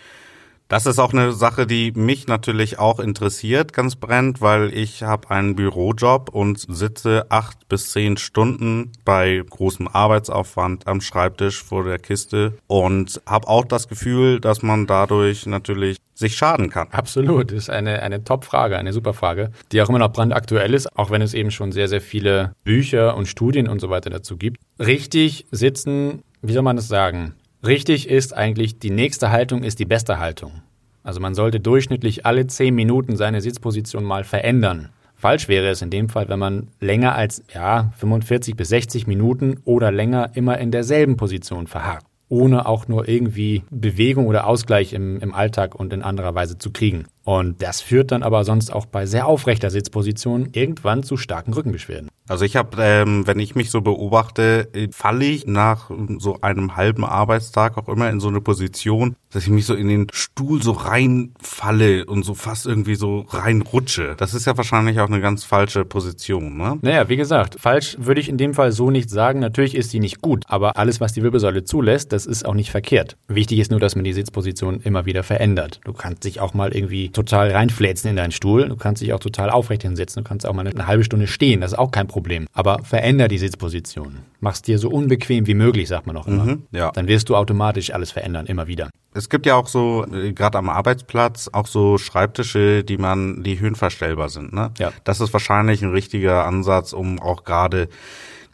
Das 0.74 0.86
ist 0.86 0.98
auch 0.98 1.12
eine 1.12 1.32
Sache, 1.32 1.68
die 1.68 1.92
mich 1.92 2.26
natürlich 2.26 2.80
auch 2.80 2.98
interessiert, 2.98 3.72
ganz 3.72 3.94
brennend, 3.94 4.40
weil 4.40 4.76
ich 4.76 5.04
habe 5.04 5.30
einen 5.30 5.54
Bürojob 5.54 6.30
und 6.30 6.58
sitze 6.58 7.26
acht 7.28 7.68
bis 7.68 7.92
zehn 7.92 8.16
Stunden 8.16 8.90
bei 9.04 9.40
großem 9.48 9.86
Arbeitsaufwand 9.86 10.88
am 10.88 11.00
Schreibtisch 11.00 11.62
vor 11.62 11.84
der 11.84 12.00
Kiste 12.00 12.54
und 12.66 13.22
habe 13.24 13.46
auch 13.46 13.66
das 13.66 13.86
Gefühl, 13.86 14.40
dass 14.40 14.62
man 14.62 14.88
dadurch 14.88 15.46
natürlich 15.46 15.98
sich 16.12 16.36
schaden 16.36 16.70
kann. 16.70 16.88
Absolut, 16.90 17.52
das 17.52 17.58
ist 17.58 17.70
eine, 17.70 18.02
eine 18.02 18.24
Top-Frage, 18.24 18.76
eine 18.76 18.92
super 18.92 19.12
Frage, 19.12 19.52
die 19.70 19.80
auch 19.80 19.88
immer 19.88 20.00
noch 20.00 20.12
brandaktuell 20.12 20.74
ist, 20.74 20.98
auch 20.98 21.12
wenn 21.12 21.22
es 21.22 21.34
eben 21.34 21.52
schon 21.52 21.70
sehr, 21.70 21.86
sehr 21.86 22.00
viele 22.00 22.52
Bücher 22.64 23.16
und 23.16 23.28
Studien 23.28 23.68
und 23.68 23.80
so 23.80 23.90
weiter 23.90 24.10
dazu 24.10 24.36
gibt. 24.36 24.60
Richtig 24.80 25.46
sitzen, 25.52 26.24
wie 26.42 26.52
soll 26.52 26.62
man 26.62 26.74
das 26.74 26.88
sagen? 26.88 27.36
Richtig 27.66 28.10
ist 28.10 28.36
eigentlich, 28.36 28.78
die 28.78 28.90
nächste 28.90 29.30
Haltung 29.30 29.62
ist 29.62 29.78
die 29.78 29.86
beste 29.86 30.18
Haltung. 30.18 30.60
Also 31.02 31.20
man 31.20 31.34
sollte 31.34 31.60
durchschnittlich 31.60 32.26
alle 32.26 32.46
10 32.46 32.74
Minuten 32.74 33.16
seine 33.16 33.40
Sitzposition 33.40 34.04
mal 34.04 34.24
verändern. 34.24 34.90
Falsch 35.14 35.48
wäre 35.48 35.68
es 35.68 35.80
in 35.80 35.88
dem 35.88 36.10
Fall, 36.10 36.28
wenn 36.28 36.38
man 36.38 36.68
länger 36.80 37.14
als 37.14 37.42
ja, 37.54 37.90
45 37.96 38.54
bis 38.54 38.68
60 38.68 39.06
Minuten 39.06 39.60
oder 39.64 39.90
länger 39.90 40.32
immer 40.34 40.58
in 40.58 40.72
derselben 40.72 41.16
Position 41.16 41.66
verharrt, 41.66 42.04
ohne 42.28 42.66
auch 42.66 42.86
nur 42.86 43.08
irgendwie 43.08 43.62
Bewegung 43.70 44.26
oder 44.26 44.46
Ausgleich 44.46 44.92
im, 44.92 45.18
im 45.20 45.32
Alltag 45.32 45.74
und 45.74 45.94
in 45.94 46.02
anderer 46.02 46.34
Weise 46.34 46.58
zu 46.58 46.70
kriegen. 46.70 47.06
Und 47.22 47.62
das 47.62 47.80
führt 47.80 48.12
dann 48.12 48.22
aber 48.22 48.44
sonst 48.44 48.74
auch 48.74 48.84
bei 48.84 49.06
sehr 49.06 49.26
aufrechter 49.26 49.70
Sitzposition 49.70 50.50
irgendwann 50.52 51.02
zu 51.02 51.16
starken 51.16 51.54
Rückenbeschwerden. 51.54 52.10
Also 52.26 52.46
ich 52.46 52.56
habe, 52.56 52.82
ähm, 52.82 53.26
wenn 53.26 53.38
ich 53.38 53.54
mich 53.54 53.70
so 53.70 53.82
beobachte, 53.82 54.70
äh, 54.72 54.88
falle 54.90 55.26
ich 55.26 55.46
nach 55.46 55.90
so 56.18 56.40
einem 56.40 56.74
halben 56.74 57.04
Arbeitstag 57.04 57.76
auch 57.76 57.86
immer 57.88 58.08
in 58.08 58.18
so 58.18 58.28
eine 58.28 58.40
Position, 58.40 59.16
dass 59.30 59.42
ich 59.42 59.50
mich 59.50 59.66
so 59.66 59.74
in 59.74 59.88
den 59.88 60.06
Stuhl 60.10 60.62
so 60.62 60.72
reinfalle 60.72 62.06
und 62.06 62.24
so 62.24 62.32
fast 62.32 62.64
irgendwie 62.64 62.94
so 62.94 63.26
reinrutsche. 63.28 64.14
Das 64.16 64.32
ist 64.32 64.46
ja 64.46 64.56
wahrscheinlich 64.56 65.00
auch 65.00 65.08
eine 65.08 65.20
ganz 65.20 65.44
falsche 65.44 65.84
Position, 65.84 66.56
ne? 66.56 66.78
Naja, 66.80 67.10
wie 67.10 67.16
gesagt, 67.16 67.56
falsch 67.60 67.96
würde 67.98 68.22
ich 68.22 68.30
in 68.30 68.38
dem 68.38 68.54
Fall 68.54 68.72
so 68.72 68.90
nicht 68.90 69.10
sagen. 69.10 69.40
Natürlich 69.40 69.74
ist 69.74 69.90
sie 69.90 70.00
nicht 70.00 70.22
gut, 70.22 70.44
aber 70.46 70.78
alles, 70.78 71.02
was 71.02 71.12
die 71.12 71.22
Wirbelsäule 71.22 71.64
zulässt, 71.64 72.12
das 72.12 72.24
ist 72.24 72.46
auch 72.46 72.54
nicht 72.54 72.70
verkehrt. 72.70 73.18
Wichtig 73.28 73.58
ist 73.58 73.70
nur, 73.70 73.80
dass 73.80 73.96
man 73.96 74.04
die 74.04 74.14
Sitzposition 74.14 74.80
immer 74.80 75.04
wieder 75.04 75.24
verändert. 75.24 75.80
Du 75.84 75.92
kannst 75.92 76.24
dich 76.24 76.40
auch 76.40 76.54
mal 76.54 76.74
irgendwie 76.74 77.10
total 77.10 77.50
reinfläzen 77.50 78.08
in 78.08 78.16
deinen 78.16 78.32
Stuhl. 78.32 78.70
Du 78.70 78.76
kannst 78.76 79.02
dich 79.02 79.12
auch 79.12 79.20
total 79.20 79.50
aufrecht 79.50 79.82
hinsetzen. 79.82 80.22
Du 80.24 80.28
kannst 80.28 80.46
auch 80.46 80.54
mal 80.54 80.66
eine 80.66 80.86
halbe 80.86 81.04
Stunde 81.04 81.26
stehen. 81.26 81.60
Das 81.60 81.72
ist 81.72 81.78
auch 81.78 81.90
kein 81.90 82.06
Problem. 82.06 82.13
Aber 82.52 82.80
veränder 82.82 83.28
die 83.28 83.38
Sitzposition. 83.38 84.18
Mach's 84.40 84.62
dir 84.62 84.78
so 84.78 84.90
unbequem 84.90 85.46
wie 85.46 85.54
möglich, 85.54 85.88
sagt 85.88 86.06
man 86.06 86.16
auch 86.16 86.26
immer. 86.26 86.44
Mhm, 86.44 86.62
ja. 86.70 86.90
Dann 86.92 87.08
wirst 87.08 87.28
du 87.28 87.36
automatisch 87.36 87.92
alles 87.92 88.10
verändern, 88.10 88.46
immer 88.46 88.66
wieder. 88.66 88.90
Es 89.14 89.28
gibt 89.28 89.46
ja 89.46 89.54
auch 89.54 89.68
so, 89.68 90.04
äh, 90.12 90.32
gerade 90.32 90.58
am 90.58 90.68
Arbeitsplatz, 90.68 91.48
auch 91.52 91.66
so 91.66 91.98
Schreibtische, 91.98 92.84
die 92.84 92.98
man, 92.98 93.42
die 93.42 93.60
höhenverstellbar 93.60 94.28
sind. 94.28 94.52
Ne? 94.52 94.72
Ja. 94.78 94.92
Das 95.04 95.20
ist 95.20 95.32
wahrscheinlich 95.32 95.82
ein 95.82 95.90
richtiger 95.90 96.44
Ansatz, 96.46 96.92
um 96.92 97.20
auch 97.20 97.44
gerade 97.44 97.88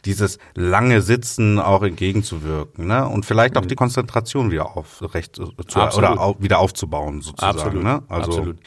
dieses 0.05 0.39
lange 0.55 1.01
Sitzen 1.01 1.59
auch 1.59 1.83
entgegenzuwirken, 1.83 2.87
ne? 2.87 3.07
Und 3.07 3.25
vielleicht 3.25 3.57
auch 3.57 3.65
die 3.65 3.75
Konzentration 3.75 4.51
wieder 4.51 4.75
aufrecht 4.75 5.35
zu, 5.35 5.53
Absolut. 5.57 5.95
oder 5.97 6.19
au, 6.19 6.35
wieder 6.39 6.59
aufzubauen, 6.59 7.21
sozusagen. 7.21 7.59
Absolut. 7.59 7.83
Ne? 7.83 8.03
Also 8.09 8.31
Absolut. 8.31 8.57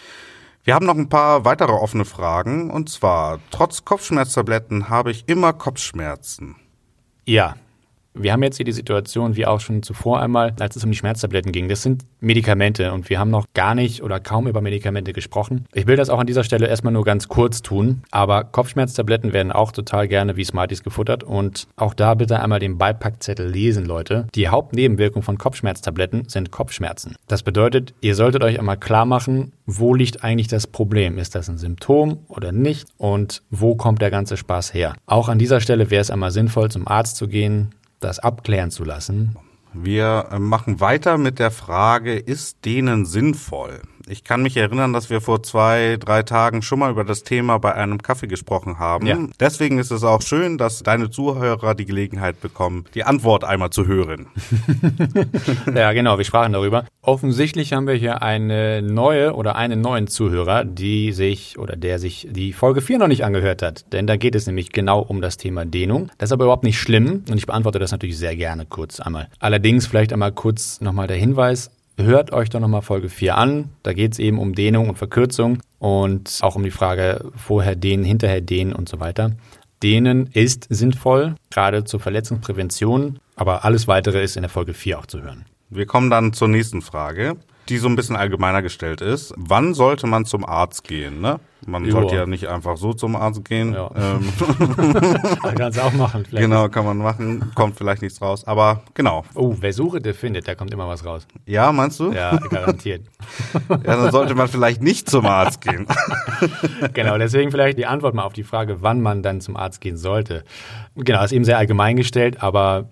Wir 0.65 0.75
haben 0.75 0.87
noch 0.87 0.97
ein 0.97 1.11
paar 1.11 1.45
weitere 1.45 1.73
offene 1.73 2.07
Fragen. 2.07 2.71
Und 2.71 2.89
zwar, 2.89 3.39
trotz 3.51 3.85
Kopfschmerztabletten 3.85 4.89
habe 4.89 5.11
ich 5.11 5.29
immer 5.29 5.53
Kopfschmerzen. 5.53 6.57
Ja. 7.27 7.57
Wir 8.17 8.33
haben 8.33 8.45
jetzt 8.45 8.57
hier 8.57 8.65
die 8.65 8.73
Situation, 8.73 9.35
wie 9.35 9.45
auch 9.45 9.59
schon 9.59 9.83
zuvor 9.83 10.21
einmal, 10.21 10.55
als 10.61 10.77
es 10.77 10.85
um 10.85 10.91
die 10.93 10.97
Schmerztabletten 10.97 11.51
ging. 11.51 11.69
Das 11.69 11.83
sind 11.83 12.05
Medikamente 12.21 12.93
und 12.93 13.11
wir 13.11 13.19
haben 13.19 13.31
noch 13.31 13.47
gar 13.55 13.75
nicht 13.75 14.05
oder 14.05 14.21
kaum 14.21 14.47
über 14.47 14.61
Medikamente 14.61 15.13
gesprochen. 15.13 15.67
Ich 15.73 15.89
will 15.89 15.97
das 15.97 16.11
auch 16.11 16.21
an 16.21 16.27
dieser 16.29 16.45
Stelle 16.45 16.69
erstmal 16.69 16.93
nur 16.93 17.05
ganz 17.05 17.27
kurz 17.27 17.61
tun, 17.61 18.03
aber 18.13 18.45
Kopfschmerztabletten 18.45 19.33
werden 19.33 19.51
auch 19.51 19.73
total 19.73 20.07
gerne 20.07 20.37
wie 20.37 20.45
Smarties 20.45 20.85
gefuttert 20.85 21.25
und 21.25 21.67
auch 21.75 21.93
da 21.93 22.15
bitte 22.15 22.39
einmal 22.39 22.61
den 22.61 22.79
Beipackzettel 22.79 23.49
lesen, 23.49 23.85
Leute. 23.85 24.29
Die 24.37 24.47
Hauptnebenwirkung 24.47 25.23
von 25.23 25.37
Kopfschmerztabletten 25.37 26.29
sind 26.29 26.53
Kopfschmerzen. 26.53 27.17
Das 27.27 27.43
bedeutet, 27.43 27.95
ihr 28.01 28.15
solltet 28.15 28.45
euch 28.45 28.61
einmal 28.61 28.79
klar 28.79 29.07
machen, 29.07 29.53
wo 29.67 29.93
liegt 29.93 30.23
eigentlich 30.23 30.47
das 30.49 30.69
Problem? 30.69 31.19
Ist 31.19 31.35
das 31.35 31.49
ein 31.49 31.59
Symptom 31.59 32.19
oder 32.29 32.53
nicht? 32.53 32.87
Und 32.97 33.43
wo 33.51 33.75
kommt 33.75 34.01
der 34.01 34.13
ganze 34.13 34.37
Spaß 34.37 34.73
her? 34.73 34.95
Auch 35.07 35.29
an 35.29 35.41
dieser 35.41 35.61
Stelle 35.61 35.91
wäre 35.91 36.03
es 36.03 36.13
einmal 36.13 36.31
sinnvoll, 36.31 36.71
zum 36.71 36.87
Arzt 36.87 37.17
zu 37.17 37.27
gehen, 37.27 37.75
das 38.05 38.19
abklären 38.21 38.71
zu 38.71 38.85
lassen. 38.85 39.37
Wir 39.73 40.29
äh, 40.31 40.39
machen 40.39 40.81
weiter 40.81 41.19
mit 41.19 41.39
der 41.39 41.51
Frage, 41.51 42.17
ist 42.17 42.65
denen 42.65 43.07
sinnvoll? 43.07 43.83
Ich 44.07 44.23
kann 44.23 44.43
mich 44.43 44.57
erinnern, 44.57 44.93
dass 44.93 45.09
wir 45.09 45.21
vor 45.21 45.43
zwei, 45.43 45.97
drei 45.99 46.23
Tagen 46.23 46.61
schon 46.61 46.79
mal 46.79 46.91
über 46.91 47.05
das 47.05 47.23
Thema 47.23 47.59
bei 47.59 47.75
einem 47.75 48.03
Kaffee 48.03 48.27
gesprochen 48.27 48.79
haben. 48.79 49.07
Ja. 49.07 49.19
Deswegen 49.41 49.79
ist 49.79 49.91
es 49.91 50.05
auch 50.05 50.21
schön, 50.21 50.59
dass 50.59 50.83
deine 50.83 51.11
Zuhörer 51.11 51.75
die 51.75 51.87
Gelegenheit 51.87 52.41
bekommen, 52.41 52.85
die 52.95 53.05
Antwort 53.05 53.45
einmal 53.45 53.71
zu 53.71 53.87
hören. 53.87 54.27
Ja, 55.75 55.93
genau, 55.93 56.19
wir 56.19 56.25
sprachen 56.25 56.53
darüber. 56.53 56.87
Offensichtlich 57.03 57.73
haben 57.73 57.87
wir 57.87 57.95
hier 57.95 58.23
eine 58.23 58.83
neue 58.83 59.35
oder 59.35 59.57
einen 59.57 59.81
neuen 59.81 60.07
Zuhörer, 60.07 60.65
die 60.65 61.13
sich 61.13 61.59
oder 61.59 61.77
der 61.77 61.99
sich 61.99 62.29
die 62.31 62.53
Folge 62.53 62.81
4 62.81 62.99
noch 62.99 63.09
nicht 63.09 63.25
angehört 63.25 63.63
hat. 63.63 63.93
Denn 63.93 64.07
da 64.07 64.17
geht 64.17 64.35
es 64.35 64.47
nämlich 64.47 64.73
genau 64.73 65.01
um 65.01 65.21
das 65.21 65.37
Thema 65.37 65.65
Dehnung. 65.65 66.11
Das 66.19 66.29
ist 66.29 66.33
aber 66.33 66.45
überhaupt 66.45 66.65
nicht 66.65 66.79
schlimm 66.79 67.25
und 67.29 67.37
ich 67.37 67.47
beantworte 67.47 67.79
das 67.79 67.93
natürlich 67.93 68.19
sehr 68.19 68.37
gerne 68.37 68.67
kurz 68.67 69.01
einmal. 69.01 69.29
Allerdings 69.39 69.87
vielleicht 69.87 70.13
einmal 70.13 70.33
kurz 70.33 70.81
nochmal 70.81 71.07
der 71.07 71.17
Hinweis. 71.17 71.71
Hört 71.97 72.33
euch 72.33 72.51
doch 72.51 72.59
nochmal 72.59 72.83
Folge 72.83 73.09
4 73.09 73.37
an. 73.37 73.71
Da 73.85 73.93
geht 73.93 74.13
es 74.13 74.19
eben 74.19 74.39
um 74.41 74.55
Dehnung 74.55 74.89
und 74.89 74.97
Verkürzung 74.97 75.59
und 75.79 76.39
auch 76.43 76.57
um 76.57 76.65
die 76.65 76.73
Frage 76.73 77.31
vorher 77.37 77.77
dehnen, 77.77 78.05
hinterher 78.05 78.41
dehnen 78.41 78.73
und 78.73 78.89
so 78.89 78.99
weiter. 78.99 79.33
Dehnen 79.83 80.29
ist 80.33 80.67
sinnvoll, 80.71 81.37
gerade 81.51 81.85
zur 81.85 82.01
Verletzungsprävention, 82.01 83.21
aber 83.37 83.65
alles 83.65 83.87
weitere 83.87 84.25
ist 84.25 84.37
in 84.37 84.43
der 84.43 84.51
Folge 84.51 84.75
4 84.75 84.99
auch 84.99 85.07
zu 85.07 85.23
hören. 85.23 85.45
Wir 85.71 85.87
kommen 85.87 86.11
dann 86.11 86.33
zur 86.33 86.49
nächsten 86.49 86.83
Frage, 86.83 87.37
die 87.69 87.79
so 87.79 87.89
ein 87.89 87.97
bisschen 87.97 88.17
allgemeiner 88.17 88.61
gestellt 88.61 89.01
ist. 89.01 89.33
Wann 89.39 89.73
sollte 89.73 90.07
man 90.07 90.27
zum 90.27 90.45
Arzt 90.45 90.85
gehen? 90.85 91.21
Ne? 91.23 91.41
Man 91.67 91.87
Ja. 91.87 91.93
sollte 91.93 92.15
ja 92.15 92.27
nicht 92.27 92.47
einfach 92.49 92.77
so 92.77 92.93
zum 92.93 93.17
Arzt 93.17 93.43
gehen. 93.47 93.73
Ja. 93.73 93.91
Ähm, 93.97 94.29
Man 95.43 95.55
kann 95.55 95.71
es 95.71 95.79
auch 95.79 95.93
machen. 95.95 96.27
Vielleicht. 96.27 96.43
genau, 96.45 96.69
kann 96.69 96.85
man 96.85 96.99
machen. 96.99 97.51
Kommt 97.55 97.77
vielleicht 97.79 98.03
nichts 98.03 98.21
raus. 98.21 98.47
Aber 98.47 98.83
genau. 98.93 99.25
Oh, 99.35 99.57
wer 99.59 99.73
Suche, 99.73 100.01
der 100.03 100.15
findet, 100.15 100.47
da 100.47 100.55
kommt 100.55 100.73
immer 100.75 100.87
was 100.87 101.07
raus. 101.07 101.27
Ja, 101.47 101.73
meinst 101.73 101.99
du? 102.01 102.13
Ja, 102.13 102.37
garantiert. 102.37 103.07
Ja, 103.71 103.77
dann 103.97 104.13
sollte 104.13 104.35
man 104.35 104.49
vielleicht 104.49 104.83
nicht 104.83 105.09
zum 105.09 105.25
Arzt 105.25 105.63
gehen. 105.63 105.87
genau, 106.93 107.17
deswegen 107.17 107.51
vielleicht 107.51 107.79
die 107.79 107.87
Antwort 107.87 108.15
mal 108.15 108.25
auf 108.25 108.35
die 108.35 108.43
Frage, 108.45 108.83
wann 108.83 109.01
man 109.01 109.23
dann 109.23 109.41
zum 109.41 109.57
Arzt 109.57 109.81
gehen 109.81 109.97
sollte. 109.97 110.45
Genau, 110.97 111.25
ist 111.25 111.33
eben 111.33 111.45
sehr 111.47 111.57
allgemein 111.59 111.97
gestellt, 111.97 112.43
aber 112.43 112.91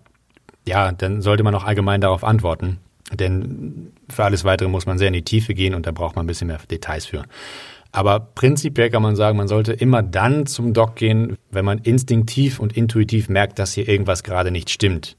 ja, 0.66 0.92
dann 0.92 1.22
sollte 1.22 1.42
man 1.42 1.54
auch 1.54 1.64
allgemein 1.64 2.00
darauf 2.00 2.24
antworten. 2.24 2.78
Denn 3.12 3.92
für 4.08 4.24
alles 4.24 4.44
Weitere 4.44 4.68
muss 4.68 4.86
man 4.86 4.98
sehr 4.98 5.08
in 5.08 5.14
die 5.14 5.24
Tiefe 5.24 5.54
gehen 5.54 5.74
und 5.74 5.86
da 5.86 5.92
braucht 5.92 6.16
man 6.16 6.24
ein 6.24 6.28
bisschen 6.28 6.46
mehr 6.46 6.60
Details 6.70 7.06
für. 7.06 7.24
Aber 7.90 8.20
prinzipiell 8.20 8.88
kann 8.88 9.02
man 9.02 9.16
sagen, 9.16 9.36
man 9.36 9.48
sollte 9.48 9.72
immer 9.72 10.02
dann 10.02 10.46
zum 10.46 10.72
Doc 10.72 10.96
gehen, 10.96 11.36
wenn 11.50 11.64
man 11.64 11.78
instinktiv 11.78 12.58
und 12.58 12.74
intuitiv 12.74 13.28
merkt, 13.28 13.58
dass 13.58 13.74
hier 13.74 13.86
irgendwas 13.86 14.22
gerade 14.22 14.50
nicht 14.50 14.70
stimmt. 14.70 15.16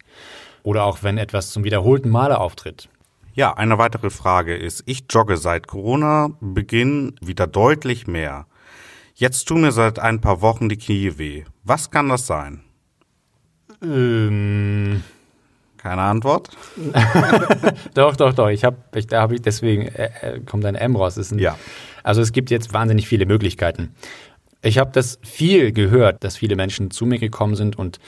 Oder 0.63 0.85
auch 0.85 1.03
wenn 1.03 1.19
etwas 1.19 1.51
zum 1.51 1.63
wiederholten 1.63 2.09
Male 2.09 2.39
auftritt. 2.39 2.89
Ja, 3.35 3.53
eine 3.53 3.77
weitere 3.77 4.09
Frage 4.09 4.55
ist, 4.55 4.83
ich 4.85 5.05
jogge 5.09 5.37
seit 5.37 5.67
Corona-Beginn 5.67 7.15
wieder 7.21 7.45
deutlich 7.45 8.07
mehr. 8.07 8.47
Jetzt 9.15 9.45
tun 9.45 9.61
mir 9.61 9.71
seit 9.71 9.99
ein 9.99 10.21
paar 10.21 10.41
Wochen 10.41 10.69
die 10.69 10.77
Knie 10.77 11.17
weh. 11.17 11.43
Was 11.63 11.91
kann 11.91 12.09
das 12.09 12.25
sein? 12.25 12.61
Ähm, 13.83 15.03
Keine 15.83 16.01
Antwort? 16.01 16.47
doch, 17.93 18.15
doch, 18.15 18.33
doch. 18.33 18.47
Ich 18.47 18.63
habe, 18.63 18.77
ich, 18.95 19.07
da 19.07 19.19
habe 19.19 19.35
ich 19.35 19.41
deswegen 19.41 19.81
äh, 19.81 20.11
äh, 20.21 20.39
kommt 20.39 20.63
ein 20.63 20.75
M 20.75 20.95
raus. 20.95 21.17
Ein, 21.17 21.39
ja. 21.39 21.59
Also 22.03 22.21
es 22.21 22.31
gibt 22.31 22.49
jetzt 22.51 22.73
wahnsinnig 22.73 23.05
viele 23.05 23.25
Möglichkeiten. 23.25 23.93
Ich 24.61 24.77
habe 24.77 24.91
das 24.93 25.19
viel 25.23 25.73
gehört, 25.73 26.23
dass 26.23 26.37
viele 26.37 26.55
Menschen 26.55 26.89
zu 26.89 27.05
mir 27.05 27.19
gekommen 27.19 27.55
sind 27.55 27.77
und 27.77 27.99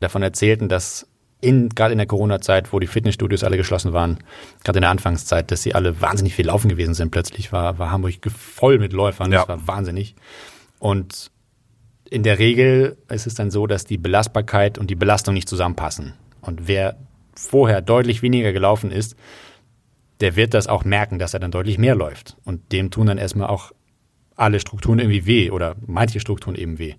davon 0.00 0.24
erzählten, 0.24 0.68
dass 0.68 1.06
in, 1.40 1.68
gerade 1.68 1.92
in 1.92 1.98
der 1.98 2.08
Corona-Zeit, 2.08 2.72
wo 2.72 2.80
die 2.80 2.88
Fitnessstudios 2.88 3.44
alle 3.44 3.56
geschlossen 3.56 3.92
waren, 3.92 4.18
gerade 4.64 4.78
in 4.78 4.82
der 4.82 4.90
Anfangszeit, 4.90 5.52
dass 5.52 5.62
sie 5.62 5.72
alle 5.72 6.00
wahnsinnig 6.00 6.34
viel 6.34 6.46
laufen 6.46 6.68
gewesen 6.68 6.94
sind. 6.94 7.12
Plötzlich 7.12 7.52
war, 7.52 7.78
war 7.78 7.92
Hamburg 7.92 8.16
voll 8.36 8.80
mit 8.80 8.92
Läufern. 8.92 9.30
Ja. 9.30 9.38
Das 9.38 9.48
war 9.48 9.68
wahnsinnig. 9.68 10.16
Und 10.80 11.30
in 12.10 12.24
der 12.24 12.40
Regel 12.40 12.98
ist 13.08 13.28
es 13.28 13.34
dann 13.34 13.52
so, 13.52 13.68
dass 13.68 13.84
die 13.84 13.98
Belastbarkeit 13.98 14.78
und 14.78 14.90
die 14.90 14.96
Belastung 14.96 15.34
nicht 15.34 15.48
zusammenpassen. 15.48 16.14
Und 16.40 16.66
wer 16.66 16.96
vorher 17.48 17.80
deutlich 17.80 18.22
weniger 18.22 18.52
gelaufen 18.52 18.90
ist, 18.90 19.16
der 20.20 20.36
wird 20.36 20.54
das 20.54 20.66
auch 20.66 20.84
merken, 20.84 21.18
dass 21.18 21.34
er 21.34 21.40
dann 21.40 21.50
deutlich 21.50 21.78
mehr 21.78 21.94
läuft. 21.94 22.36
Und 22.44 22.72
dem 22.72 22.90
tun 22.90 23.06
dann 23.06 23.18
erstmal 23.18 23.48
auch 23.48 23.72
alle 24.36 24.60
Strukturen 24.60 24.98
irgendwie 24.98 25.26
weh 25.26 25.50
oder 25.50 25.76
manche 25.86 26.20
Strukturen 26.20 26.54
eben 26.54 26.78
weh. 26.78 26.94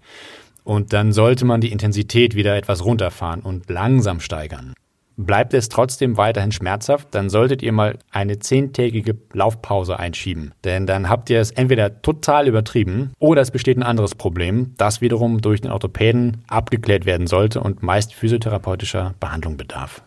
Und 0.64 0.94
dann 0.94 1.12
sollte 1.12 1.46
man 1.46 1.62
die 1.62 1.72
Intensität 1.72 2.36
wieder 2.36 2.56
etwas 2.56 2.86
runterfahren 2.86 3.42
und 3.42 3.70
langsam 3.70 4.20
steigern. 4.20 4.74
Bleibt 5.18 5.54
es 5.54 5.70
trotzdem 5.70 6.18
weiterhin 6.18 6.52
schmerzhaft, 6.52 7.10
dann 7.12 7.30
solltet 7.30 7.62
ihr 7.62 7.72
mal 7.72 8.00
eine 8.12 8.40
zehntägige 8.40 9.18
Laufpause 9.34 10.00
einschieben. 10.00 10.54
Denn 10.64 10.88
dann 10.88 11.10
habt 11.10 11.30
ihr 11.30 11.40
es 11.40 11.52
entweder 11.52 12.02
total 12.02 12.48
übertrieben 12.48 13.12
oder 13.20 13.42
es 13.42 13.52
besteht 13.52 13.78
ein 13.78 13.84
anderes 13.84 14.16
Problem, 14.16 14.74
das 14.78 15.02
wiederum 15.02 15.42
durch 15.42 15.62
den 15.62 15.72
Orthopäden 15.72 16.44
abgeklärt 16.48 17.06
werden 17.06 17.28
sollte 17.28 17.60
und 17.60 17.84
meist 17.84 18.14
physiotherapeutischer 18.14 19.14
Behandlung 19.20 19.58
bedarf. 19.58 20.02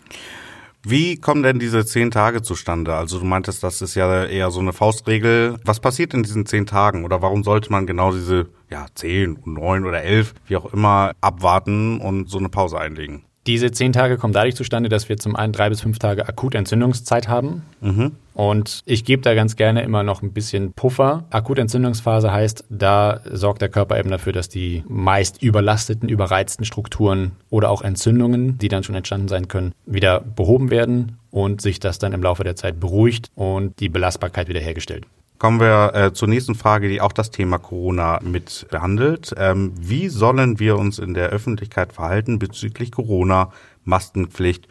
Wie 0.87 1.17
kommen 1.17 1.43
denn 1.43 1.59
diese 1.59 1.87
zehn 1.87 2.11
Tage 2.11 2.43
zustande? 2.43 2.95
Also 2.95 3.19
du 3.19 3.25
meintest, 3.25 3.63
das 3.63 3.81
ist 3.81 3.95
ja 3.95 4.27
eher 4.27 4.51
so 4.51 4.61
eine 4.61 4.75
Faustregel. 4.75 5.57
Was 5.65 5.81
passiert 5.81 6.13
in 6.13 6.23
diesen 6.23 6.45
zehn 6.45 6.67
Tagen 6.67 7.07
oder 7.07 7.23
warum 7.23 7.43
sollte 7.43 7.73
man 7.73 7.87
genau 7.87 8.13
diese 8.13 8.51
ja, 8.71 8.85
zehn, 8.95 9.39
neun 9.47 9.87
oder 9.87 10.03
elf, 10.03 10.35
wie 10.47 10.57
auch 10.57 10.71
immer, 10.75 11.13
abwarten 11.23 12.01
und 12.01 12.29
so 12.29 12.37
eine 12.37 12.51
Pause 12.51 12.79
einlegen? 12.79 13.25
Diese 13.47 13.71
zehn 13.71 13.93
Tage 13.93 14.17
kommen 14.17 14.33
dadurch 14.33 14.57
zustande, 14.57 14.89
dass 14.89 15.09
wir 15.09 15.19
zum 15.19 15.37
einen 15.37 15.53
drei 15.53 15.69
bis 15.69 15.83
fünf 15.83 15.99
Tage 15.99 16.27
akute 16.27 16.57
Entzündungszeit 16.57 17.29
haben. 17.29 17.63
Mhm. 17.81 18.13
Und 18.33 18.81
ich 18.87 19.05
gebe 19.05 19.23
da 19.23 19.35
ganz 19.35 19.55
gerne 19.57 19.83
immer 19.83 20.03
noch 20.03 20.23
ein 20.23 20.33
bisschen 20.33 20.73
Puffer. 20.73 21.25
Akute 21.31 21.61
Entzündungsphase 21.61 22.33
heißt, 22.33 22.65
da 22.71 23.21
sorgt 23.31 23.63
der 23.63 23.69
Körper 23.69 23.99
eben 23.99 24.11
dafür, 24.11 24.33
dass 24.33 24.49
die 24.49 24.83
meist 24.89 25.43
überlasteten, 25.43 26.09
überreizten 26.09 26.65
Strukturen 26.65 27.33
oder 27.51 27.71
auch 27.71 27.83
Entzündungen, 27.83 28.59
die 28.59 28.69
dann 28.69 28.83
schon 28.83 28.95
entstanden 28.95 29.29
sein 29.29 29.47
können, 29.49 29.73
wieder 29.87 30.21
behoben 30.21 30.71
werden 30.71 31.19
und 31.31 31.61
sich 31.61 31.81
das 31.81 31.99
dann 31.99 32.13
im 32.13 32.23
Laufe 32.23 32.45
der 32.45 32.57
Zeit 32.57 32.81
beruhigt 32.81 33.31
und 33.35 33.79
die 33.79 33.89
Belastbarkeit 33.89 34.49
wiederhergestellt. 34.49 35.07
Kommen 35.39 35.61
wir 35.61 35.95
äh, 35.95 36.13
zur 36.13 36.29
nächsten 36.29 36.55
Frage, 36.55 36.89
die 36.89 37.01
auch 37.01 37.13
das 37.13 37.31
Thema 37.31 37.59
Corona 37.59 38.21
mit 38.23 38.67
behandelt. 38.71 39.35
Ähm, 39.37 39.73
wie 39.79 40.09
sollen 40.09 40.59
wir 40.61 40.77
uns 40.79 40.99
in 40.99 41.13
der 41.13 41.31
Öffentlichkeit 41.31 41.93
verhalten 41.93 42.39
bezüglich 42.39 42.93
Corona, 42.93 43.51
Maskenpflicht 43.85 44.69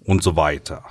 und 0.00 0.22
so 0.22 0.36
weiter? 0.36 0.82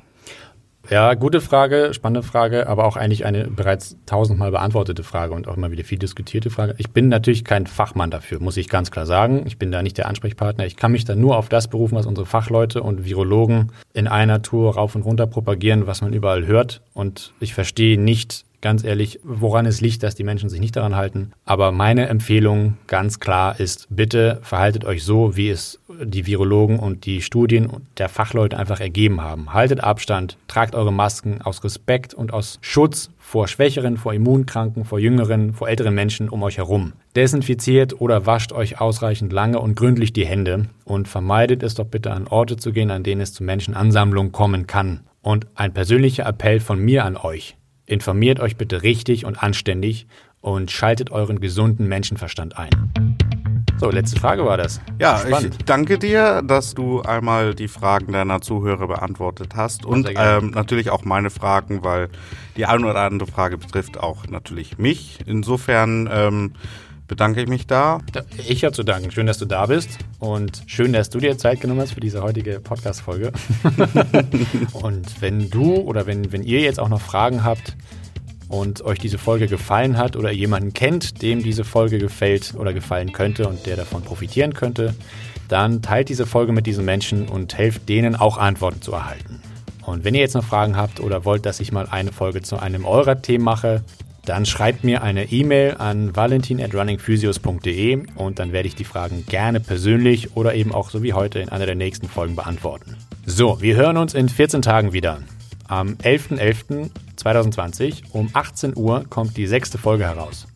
Ja, 0.89 1.15
gute 1.15 1.41
Frage, 1.41 1.95
spannende 1.95 2.21
Frage, 2.21 2.67
aber 2.67 2.85
auch 2.85 2.95
eigentlich 2.95 3.25
eine 3.25 3.47
bereits 3.47 3.97
tausendmal 4.05 4.51
beantwortete 4.51 5.03
Frage 5.03 5.33
und 5.33 5.47
auch 5.47 5.57
immer 5.57 5.71
wieder 5.71 5.83
viel 5.83 5.97
diskutierte 5.97 6.51
Frage. 6.51 6.75
Ich 6.77 6.91
bin 6.91 7.09
natürlich 7.09 7.43
kein 7.43 7.65
Fachmann 7.65 8.11
dafür, 8.11 8.39
muss 8.39 8.55
ich 8.55 8.69
ganz 8.69 8.91
klar 8.91 9.07
sagen. 9.07 9.43
Ich 9.47 9.57
bin 9.57 9.71
da 9.71 9.81
nicht 9.81 9.97
der 9.97 10.07
Ansprechpartner. 10.07 10.65
Ich 10.67 10.75
kann 10.75 10.91
mich 10.91 11.03
da 11.03 11.15
nur 11.15 11.37
auf 11.37 11.49
das 11.49 11.69
berufen, 11.69 11.95
was 11.95 12.05
unsere 12.05 12.27
Fachleute 12.27 12.83
und 12.83 13.03
Virologen 13.03 13.71
in 13.93 14.07
einer 14.07 14.43
Tour 14.43 14.75
rauf 14.75 14.93
und 14.93 15.01
runter 15.01 15.25
propagieren, 15.25 15.87
was 15.87 16.01
man 16.01 16.13
überall 16.13 16.45
hört. 16.45 16.81
Und 16.93 17.33
ich 17.39 17.55
verstehe 17.55 17.99
nicht, 17.99 18.45
ganz 18.65 18.83
ehrlich, 18.83 19.19
woran 19.23 19.67
es 19.67 19.79
liegt, 19.79 20.01
dass 20.01 20.15
die 20.15 20.23
Menschen 20.23 20.49
sich 20.49 20.59
nicht 20.59 20.75
daran 20.75 20.95
halten. 20.95 21.33
Aber 21.45 21.71
meine 21.71 22.07
Empfehlung 22.07 22.77
ganz 22.87 23.19
klar 23.19 23.59
ist, 23.59 23.85
bitte 23.91 24.39
verhaltet 24.41 24.85
euch 24.85 25.03
so, 25.03 25.37
wie 25.37 25.49
es 25.49 25.79
die 26.03 26.25
Virologen 26.25 26.79
und 26.79 27.05
die 27.05 27.21
Studien 27.21 27.69
der 27.99 28.09
Fachleute 28.09 28.57
einfach 28.57 28.79
ergeben 28.79 29.21
haben. 29.21 29.53
Haltet 29.53 29.83
Abstand, 29.83 30.39
tragt 30.47 30.73
eure 30.73 30.91
Masken 30.91 31.43
aus 31.43 31.63
Respekt 31.63 32.15
und 32.15 32.33
aus 32.33 32.57
Schutz 32.61 33.11
vor 33.19 33.47
Schwächeren, 33.47 33.97
vor 33.97 34.15
Immunkranken, 34.15 34.83
vor 34.83 34.97
Jüngeren, 34.97 35.53
vor 35.53 35.69
älteren 35.69 35.93
Menschen 35.93 36.27
um 36.27 36.41
euch 36.41 36.57
herum. 36.57 36.93
Desinfiziert 37.15 38.01
oder 38.01 38.25
wascht 38.25 38.51
euch 38.51 38.81
ausreichend 38.81 39.31
lange 39.31 39.59
und 39.59 39.75
gründlich 39.75 40.11
die 40.11 40.25
Hände 40.25 40.69
und 40.85 41.07
vermeidet 41.07 41.61
es 41.61 41.75
doch 41.75 41.85
bitte 41.85 42.11
an 42.11 42.25
Orte 42.25 42.57
zu 42.57 42.71
gehen, 42.71 42.89
an 42.89 43.03
denen 43.03 43.21
es 43.21 43.31
zu 43.31 43.43
Menschenansammlungen 43.43 44.31
kommen 44.31 44.65
kann. 44.65 45.01
Und 45.21 45.45
ein 45.53 45.71
persönlicher 45.71 46.25
Appell 46.25 46.59
von 46.59 46.79
mir 46.79 47.05
an 47.05 47.15
euch. 47.15 47.55
Informiert 47.85 48.39
euch 48.39 48.57
bitte 48.57 48.83
richtig 48.83 49.25
und 49.25 49.41
anständig 49.41 50.07
und 50.41 50.71
schaltet 50.71 51.11
euren 51.11 51.39
gesunden 51.39 51.87
Menschenverstand 51.87 52.57
ein. 52.57 52.69
So, 53.77 53.91
letzte 53.91 54.19
Frage 54.19 54.45
war 54.45 54.57
das. 54.57 54.79
Ja, 54.99 55.17
Spannend. 55.17 55.55
ich 55.59 55.65
danke 55.65 55.99
dir, 55.99 56.41
dass 56.41 56.73
du 56.73 57.01
einmal 57.01 57.53
die 57.53 57.67
Fragen 57.67 58.13
deiner 58.13 58.39
Zuhörer 58.41 58.87
beantwortet 58.87 59.55
hast 59.55 59.85
und 59.85 60.09
ähm, 60.15 60.51
natürlich 60.51 60.89
auch 60.89 61.03
meine 61.03 61.29
Fragen, 61.29 61.83
weil 61.83 62.07
die 62.55 62.65
eine 62.65 62.87
oder 62.87 63.01
andere 63.01 63.29
Frage 63.29 63.57
betrifft 63.57 63.97
auch 63.97 64.27
natürlich 64.27 64.77
mich. 64.77 65.19
Insofern 65.25 66.09
ähm, 66.11 66.53
bedanke 67.07 67.41
ich 67.41 67.47
mich 67.47 67.67
da. 67.67 67.99
Ich 68.47 68.63
habe 68.63 68.73
zu 68.73 68.83
danken. 68.83 69.11
Schön, 69.11 69.27
dass 69.27 69.37
du 69.37 69.45
da 69.45 69.65
bist 69.65 69.99
und 70.19 70.63
schön, 70.67 70.93
dass 70.93 71.09
du 71.09 71.19
dir 71.19 71.37
Zeit 71.37 71.61
genommen 71.61 71.81
hast 71.81 71.93
für 71.93 71.99
diese 71.99 72.21
heutige 72.21 72.59
Podcast-Folge. 72.59 73.31
und 74.73 75.21
wenn 75.21 75.49
du 75.49 75.75
oder 75.75 76.07
wenn, 76.07 76.31
wenn 76.31 76.43
ihr 76.43 76.61
jetzt 76.61 76.79
auch 76.79 76.89
noch 76.89 77.01
Fragen 77.01 77.43
habt 77.43 77.75
und 78.47 78.83
euch 78.83 78.99
diese 78.99 79.17
Folge 79.17 79.47
gefallen 79.47 79.97
hat 79.97 80.15
oder 80.15 80.31
jemanden 80.31 80.73
kennt, 80.73 81.21
dem 81.21 81.43
diese 81.43 81.63
Folge 81.63 81.97
gefällt 81.97 82.53
oder 82.57 82.73
gefallen 82.73 83.11
könnte 83.11 83.47
und 83.47 83.65
der 83.65 83.75
davon 83.75 84.03
profitieren 84.03 84.53
könnte, 84.53 84.95
dann 85.47 85.81
teilt 85.81 86.09
diese 86.09 86.25
Folge 86.25 86.51
mit 86.51 86.65
diesen 86.65 86.85
Menschen 86.85 87.27
und 87.27 87.57
helft 87.57 87.87
denen 87.87 88.15
auch 88.15 88.37
Antworten 88.37 88.81
zu 88.81 88.93
erhalten. 88.93 89.41
Und 89.85 90.03
wenn 90.03 90.15
ihr 90.15 90.21
jetzt 90.21 90.33
noch 90.33 90.43
Fragen 90.43 90.75
habt 90.75 90.99
oder 90.99 91.25
wollt, 91.25 91.45
dass 91.45 91.59
ich 91.59 91.71
mal 91.71 91.87
eine 91.87 92.11
Folge 92.11 92.41
zu 92.41 92.57
einem 92.57 92.85
eurer 92.85 93.21
Themen 93.21 93.43
mache, 93.43 93.83
dann 94.25 94.45
schreibt 94.45 94.83
mir 94.83 95.03
eine 95.03 95.31
E-Mail 95.31 95.75
an 95.77 96.15
valentin 96.15 96.61
at 96.61 96.73
runningphysios.de 96.73 98.03
und 98.15 98.39
dann 98.39 98.51
werde 98.51 98.67
ich 98.67 98.75
die 98.75 98.83
Fragen 98.83 99.25
gerne 99.27 99.59
persönlich 99.59 100.35
oder 100.35 100.55
eben 100.55 100.73
auch 100.73 100.89
so 100.89 101.03
wie 101.03 101.13
heute 101.13 101.39
in 101.39 101.49
einer 101.49 101.65
der 101.65 101.75
nächsten 101.75 102.09
Folgen 102.09 102.35
beantworten. 102.35 102.97
So, 103.25 103.61
wir 103.61 103.75
hören 103.75 103.97
uns 103.97 104.13
in 104.13 104.29
14 104.29 104.61
Tagen 104.61 104.93
wieder. 104.93 105.19
Am 105.67 105.95
11.11.2020 105.95 108.03
um 108.11 108.29
18 108.33 108.75
Uhr 108.75 109.05
kommt 109.09 109.35
die 109.37 109.47
sechste 109.47 109.77
Folge 109.77 110.05
heraus. 110.05 110.47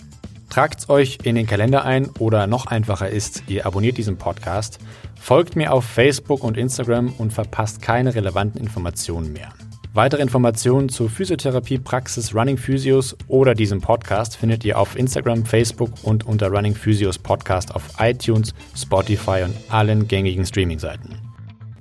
Tragt's 0.49 0.89
euch 0.89 1.19
in 1.23 1.36
den 1.36 1.45
Kalender 1.45 1.86
ein 1.86 2.10
oder 2.17 2.47
noch 2.47 2.65
einfacher 2.65 3.10
ist, 3.10 3.43
ihr 3.47 3.67
abonniert 3.67 3.97
diesen 3.97 4.17
Podcast, 4.17 4.79
folgt 5.19 5.55
mir 5.55 5.73
auf 5.73 5.86
Facebook 5.86 6.43
und 6.43 6.58
Instagram 6.58 7.13
und 7.17 7.34
verpasst 7.34 7.82
keine 7.82 8.15
relevanten 8.15 8.60
Informationen 8.60 9.32
mehr. 9.32 9.53
Weitere 9.99 10.21
Informationen 10.21 10.88
zur 10.88 11.09
Physiotherapie-Praxis 11.09 12.33
Running 12.33 12.55
Physios 12.55 13.17
oder 13.27 13.53
diesem 13.53 13.81
Podcast 13.81 14.38
findet 14.38 14.63
ihr 14.63 14.79
auf 14.79 14.95
Instagram, 14.95 15.43
Facebook 15.43 15.91
und 16.03 16.25
unter 16.25 16.47
Running 16.47 16.73
Physios 16.73 17.17
Podcast 17.17 17.75
auf 17.75 17.83
iTunes, 17.99 18.53
Spotify 18.73 19.43
und 19.43 19.53
allen 19.67 20.07
gängigen 20.07 20.45
Streaming-Seiten. 20.45 21.19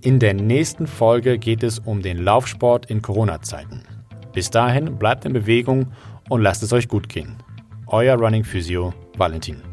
In 0.01 0.19
der 0.19 0.35
nächsten 0.35 0.89
Folge 0.89 1.39
geht 1.39 1.63
es 1.63 1.79
um 1.79 2.03
den 2.03 2.19
Laufsport 2.19 2.87
in 2.87 3.03
Corona-Zeiten. 3.03 3.85
Bis 4.33 4.51
dahin 4.51 4.99
bleibt 4.99 5.25
in 5.25 5.33
Bewegung 5.33 5.93
und 6.29 6.43
lasst 6.43 6.65
es 6.65 6.73
euch 6.73 6.89
gut 6.89 7.09
gehen. 7.09 7.37
Euer 7.87 8.17
Running 8.17 8.43
Physio 8.43 8.93
Valentin. 9.17 9.68